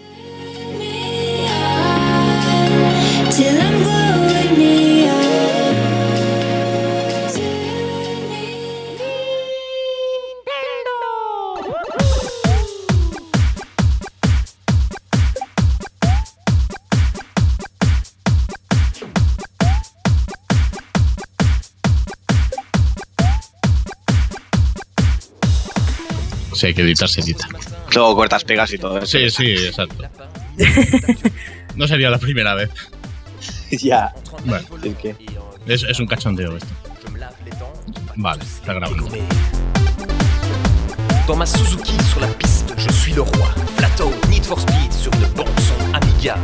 Sí, 26.56 26.66
hay 26.66 26.74
que 26.74 26.82
editar, 26.82 27.08
se 27.08 27.20
edita. 27.20 27.46
Luego 27.94 28.16
cortas 28.16 28.42
pegas 28.44 28.72
y 28.72 28.78
todo 28.78 28.98
eso. 28.98 29.06
Sí, 29.18 29.30
sí, 29.30 29.52
exacto. 29.52 30.04
No 31.76 31.86
sería 31.86 32.08
la 32.08 32.16
primera 32.18 32.54
vez. 32.54 32.70
ya. 33.70 34.14
Bueno, 34.46 34.66
Es 34.82 34.94
que... 34.96 35.14
es, 35.66 35.82
es 35.82 36.00
un 36.00 36.06
cachondeo 36.06 36.56
esto. 36.56 36.68
Vale, 38.16 38.42
está 38.42 38.72
grabando. 38.72 39.06
Dans 41.26 41.36
ma 41.36 41.44
Suzuki 41.44 41.92
sur 42.10 42.22
la 42.22 42.28
piste, 42.28 42.72
je 42.78 42.90
suis 42.92 43.12
le 43.12 43.20
roi. 43.20 43.52
Plateau, 43.76 44.10
Need 44.30 44.44
for 44.44 44.58
Speed 44.58 44.90
sur 44.92 45.12
une 45.12 45.26
bande 45.34 45.48
son 45.60 45.94
Amiga. 45.94 46.36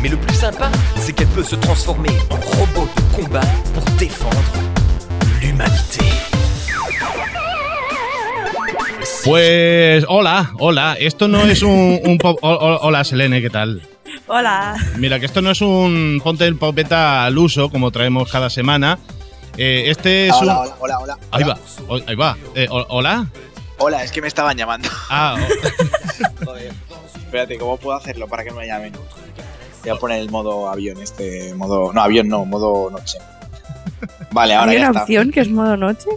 Mais 0.00 0.08
le 0.10 0.16
plus 0.16 0.36
sympa, 0.36 0.70
c'est 1.00 1.12
qu'elle 1.12 1.26
peut 1.28 1.42
se 1.42 1.56
transformer 1.56 2.10
en 2.30 2.36
robot 2.36 2.88
de 2.94 3.16
combat 3.16 3.46
pour 3.72 3.82
défendre 3.98 4.38
l'humanité. 5.40 6.04
Pues 9.24 10.04
hola, 10.08 10.52
hola. 10.58 10.96
Esto 10.98 11.28
no 11.28 11.42
es 11.42 11.62
un, 11.62 12.00
un 12.04 12.18
pop- 12.18 12.38
hola, 12.42 13.04
Selene, 13.04 13.40
¿qué 13.42 13.50
tal? 13.50 13.82
Hola. 14.26 14.76
Mira, 14.96 15.20
que 15.20 15.26
esto 15.26 15.42
no 15.42 15.50
es 15.50 15.60
un 15.60 16.20
ponte 16.22 16.46
el 16.46 16.56
popeta 16.56 17.24
al 17.26 17.36
uso 17.36 17.68
como 17.70 17.90
traemos 17.90 18.30
cada 18.30 18.48
semana. 18.50 18.98
Eh, 19.56 19.84
este 19.88 20.28
es 20.28 20.32
Hola, 20.34 20.60
un. 20.60 20.66
hola, 20.66 20.76
hola, 20.80 20.98
hola. 20.98 21.18
Ahí 21.30 21.44
va, 21.44 21.58
ahí 22.06 22.14
va. 22.16 22.36
Eh, 22.54 22.66
hola. 22.70 23.26
Hola, 23.78 24.04
es 24.04 24.10
que 24.12 24.20
me 24.22 24.28
estaban 24.28 24.56
llamando. 24.56 24.88
Ah, 25.10 25.36
o- 25.38 26.44
Joder. 26.46 26.72
Espérate, 27.14 27.58
¿cómo 27.58 27.76
puedo 27.76 27.96
hacerlo 27.96 28.26
para 28.28 28.44
que 28.44 28.52
me 28.52 28.66
llamen? 28.66 28.92
Voy 29.82 29.90
a 29.90 29.96
poner 29.96 30.20
el 30.20 30.30
modo 30.30 30.68
avión, 30.70 31.00
este 31.02 31.52
modo. 31.54 31.92
No, 31.92 32.00
avión 32.02 32.28
no, 32.28 32.44
modo 32.46 32.90
noche. 32.90 33.18
Vale, 34.30 34.54
ahora 34.54 34.70
¿Hay 34.72 34.78
ya 34.78 34.82
una 34.84 34.90
está. 34.90 35.02
opción 35.02 35.30
que 35.30 35.40
es 35.40 35.48
modo 35.50 35.76
noche? 35.76 36.08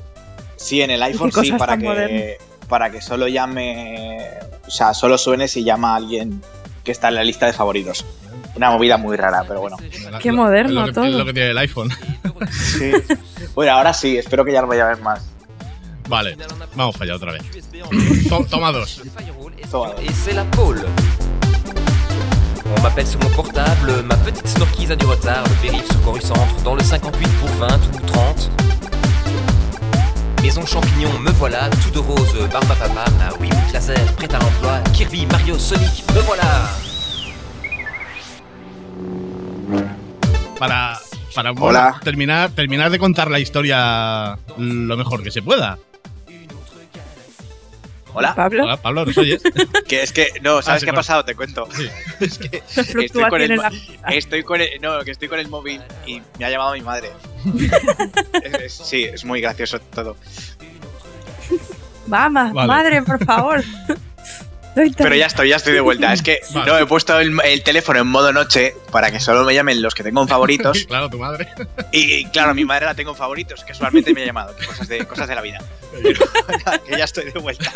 Sí, 0.56 0.82
en 0.82 0.92
el 0.92 1.04
iPhone 1.04 1.32
sí, 1.32 1.52
para 1.54 1.76
modernas. 1.76 2.34
Para 2.68 2.90
que 2.92 3.02
solo 3.02 3.28
llame. 3.28 4.20
O 4.68 4.72
sea, 4.72 4.94
solo 4.94 5.18
suene 5.18 5.48
si 5.48 5.64
llama 5.64 5.94
a 5.94 5.96
alguien 5.98 6.42
que 6.84 6.92
está 6.92 7.08
en 7.10 7.16
la 7.16 7.24
lista 7.24 7.46
de 7.46 7.54
favoritos. 7.54 8.06
Una 8.56 8.72
movida 8.72 8.98
muy 8.98 9.16
rara, 9.18 9.44
pero 9.48 9.62
bueno. 9.62 9.78
Qué 10.20 10.32
moderno 10.32 10.82
lo 10.82 10.86
que, 10.88 10.94
todo. 10.94 11.06
es 11.06 11.14
lo 11.16 11.26
que 11.26 11.34
tiene 11.34 11.52
el 11.52 11.58
iPhone. 11.60 11.90
Sí. 12.52 12.92
Bueno, 13.56 13.74
ahora 13.74 13.94
sí, 13.94 14.18
espero 14.18 14.44
que 14.46 14.52
ya 14.52 14.62
no 14.62 14.68
me 14.68 14.78
llamen 14.78 15.02
más. 15.04 15.22
Vale, 16.08 16.38
vamos 16.76 16.96
para 16.96 17.06
allá 17.06 17.16
otra 17.16 17.32
vez. 17.34 17.44
To- 18.30 18.46
toma 18.50 18.72
dos. 18.72 19.02
Toma. 19.70 19.92
Et 20.02 20.12
c'est 20.14 20.34
la 20.34 20.46
pole. 20.52 20.86
On 22.78 22.82
m'appelle 22.82 23.08
sur 23.08 23.20
mon 23.22 23.30
portable, 23.32 24.04
ma 24.04 24.16
petite 24.18 24.48
snorquise 24.48 24.92
a 24.92 24.96
du 24.96 25.06
retard, 25.06 25.44
le 25.44 25.56
périph' 25.68 25.86
sur 25.92 26.02
Coruscant, 26.04 26.48
dans 26.64 26.76
le 26.76 26.84
58 26.84 27.28
pour 27.40 27.50
20 27.50 27.68
ou 27.96 28.06
30. 28.06 28.52
Maison 30.42 30.66
champignon, 30.66 31.20
me 31.20 31.32
voilà, 31.32 31.70
tout 31.84 31.92
de 31.92 32.00
rose, 32.00 32.34
barbe 32.52 32.72
à 32.72 32.76
papa, 32.76 33.06
ma 33.18 33.34
Wiimote 33.40 33.74
laser, 33.74 33.96
prête 34.16 34.34
à 34.34 34.40
l'emploi, 34.40 34.80
Kirby, 34.94 35.26
Mario, 35.26 35.58
Sonic, 35.58 36.04
me 36.14 36.22
voilà 36.22 36.44
Para, 40.58 40.98
para 41.36 41.52
bueno, 41.52 41.68
Hola. 41.68 42.00
terminar, 42.04 42.50
terminar 42.52 42.90
de 42.90 42.98
contar 42.98 43.30
la 43.30 43.40
historia 43.40 44.38
lo 44.58 44.98
mejor 44.98 45.22
que 45.22 45.30
se 45.32 45.42
pueda. 45.42 45.78
Hola. 48.14 48.34
Pablo, 48.36 48.64
Hola, 48.64 48.78
Pablo, 48.78 49.06
¿nos 49.06 49.18
oyes? 49.18 49.42
Que 49.88 50.02
es 50.02 50.12
que, 50.12 50.28
no, 50.42 50.62
¿sabes 50.62 50.82
se 50.82 50.86
qué 50.88 50.92
ha 50.92 50.94
pasado? 50.94 51.24
Te 51.26 51.36
cuento. 51.36 51.68
Sí. 51.72 51.88
Es 52.20 52.38
que 52.40 52.64
estoy 53.06 53.30
con, 53.30 53.42
el, 53.42 53.60
estoy 54.10 54.44
con 54.44 54.60
no, 54.82 55.00
que 55.04 55.12
estoy 55.12 55.28
con 55.28 55.40
el 55.40 55.48
móvil 55.50 55.82
y 56.06 56.22
me 56.40 56.46
ha 56.46 56.50
llamado 56.50 56.74
mi 56.74 56.82
madre. 56.82 57.12
Es- 58.44 58.54
es- 58.54 58.74
sí, 58.74 59.04
es 59.04 59.24
muy 59.26 59.42
gracioso 59.42 59.80
todo. 59.80 60.18
Vamos, 62.08 62.54
Vale. 62.54 62.68
madre, 62.68 63.02
por 63.04 63.24
favor. 63.26 63.64
Pero 64.98 65.16
ya 65.16 65.26
estoy, 65.26 65.50
ya 65.50 65.56
estoy 65.58 65.74
de 65.74 65.82
vuelta. 65.82 66.14
Es 66.14 66.22
que 66.22 66.40
Vale. 66.54 66.72
no 66.72 66.78
he 66.78 66.86
puesto 66.86 67.20
el, 67.20 67.38
el 67.44 67.64
teléfono 67.64 68.00
en 68.00 68.08
modo 68.08 68.32
noche 68.34 68.76
para 68.92 69.12
que 69.12 69.20
solo 69.20 69.44
me 69.44 69.54
llamen 69.54 69.82
los 69.82 69.94
que 69.96 70.04
tengo 70.04 70.22
en 70.22 70.28
favoritos. 70.28 70.86
claro, 70.88 71.10
tu 71.10 71.18
madre. 71.20 71.48
Y, 71.92 72.26
claro, 72.28 72.54
mi 72.54 72.66
madre 72.66 72.86
la 72.86 72.96
tengo 72.96 73.12
en 73.12 73.18
favoritos, 73.18 73.64
que 73.64 73.72
usualmente 73.74 74.14
me 74.14 74.24
ha 74.24 74.26
llamado. 74.26 74.56
Cosas 74.66 74.88
de, 74.88 75.06
cosas 75.06 75.28
de 75.28 75.36
la 75.36 75.42
vida. 75.42 75.60
Pero 76.04 76.20
que 76.86 76.98
ya 76.98 77.04
estoy 77.06 77.32
de 77.32 77.40
vuelta. 77.40 77.72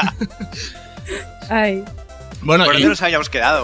Ay, 1.50 1.84
Bueno, 2.42 2.66
¿Por 2.66 2.74
y- 2.74 2.78
dónde 2.78 2.90
nos 2.90 3.02
habíamos 3.02 3.30
quedado? 3.30 3.64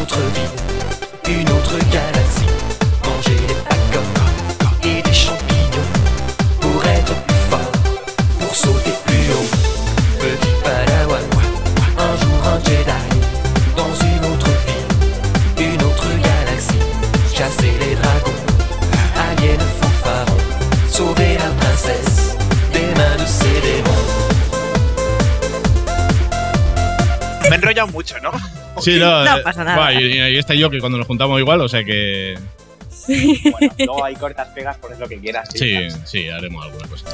Autre 0.00 0.18
ville, 0.34 1.36
une 1.40 1.50
autre 1.50 1.78
galaxie, 1.92 2.29
sí, 28.80 28.98
no, 28.98 29.24
No 29.24 29.38
eh, 29.38 29.42
pasa 29.42 29.64
nada. 29.64 29.76
buah, 29.76 29.92
y, 29.94 30.16
y 30.16 30.18
ahí 30.20 30.38
está 30.38 30.54
yo 30.54 30.70
que 30.70 30.78
cuando 30.80 30.98
nos 30.98 31.06
juntamos 31.06 31.38
igual, 31.40 31.60
o 31.60 31.68
sea 31.68 31.84
que 31.84 32.36
Bueno, 33.08 33.74
luego 33.78 34.04
hay 34.04 34.14
cortas 34.14 34.48
pegas, 34.48 34.76
pones 34.78 34.98
lo 34.98 35.08
que 35.08 35.18
quieras. 35.18 35.48
sí, 35.54 35.88
sí, 36.04 36.28
haremos 36.28 36.64
alguna 36.64 36.86
cosa. 36.88 37.06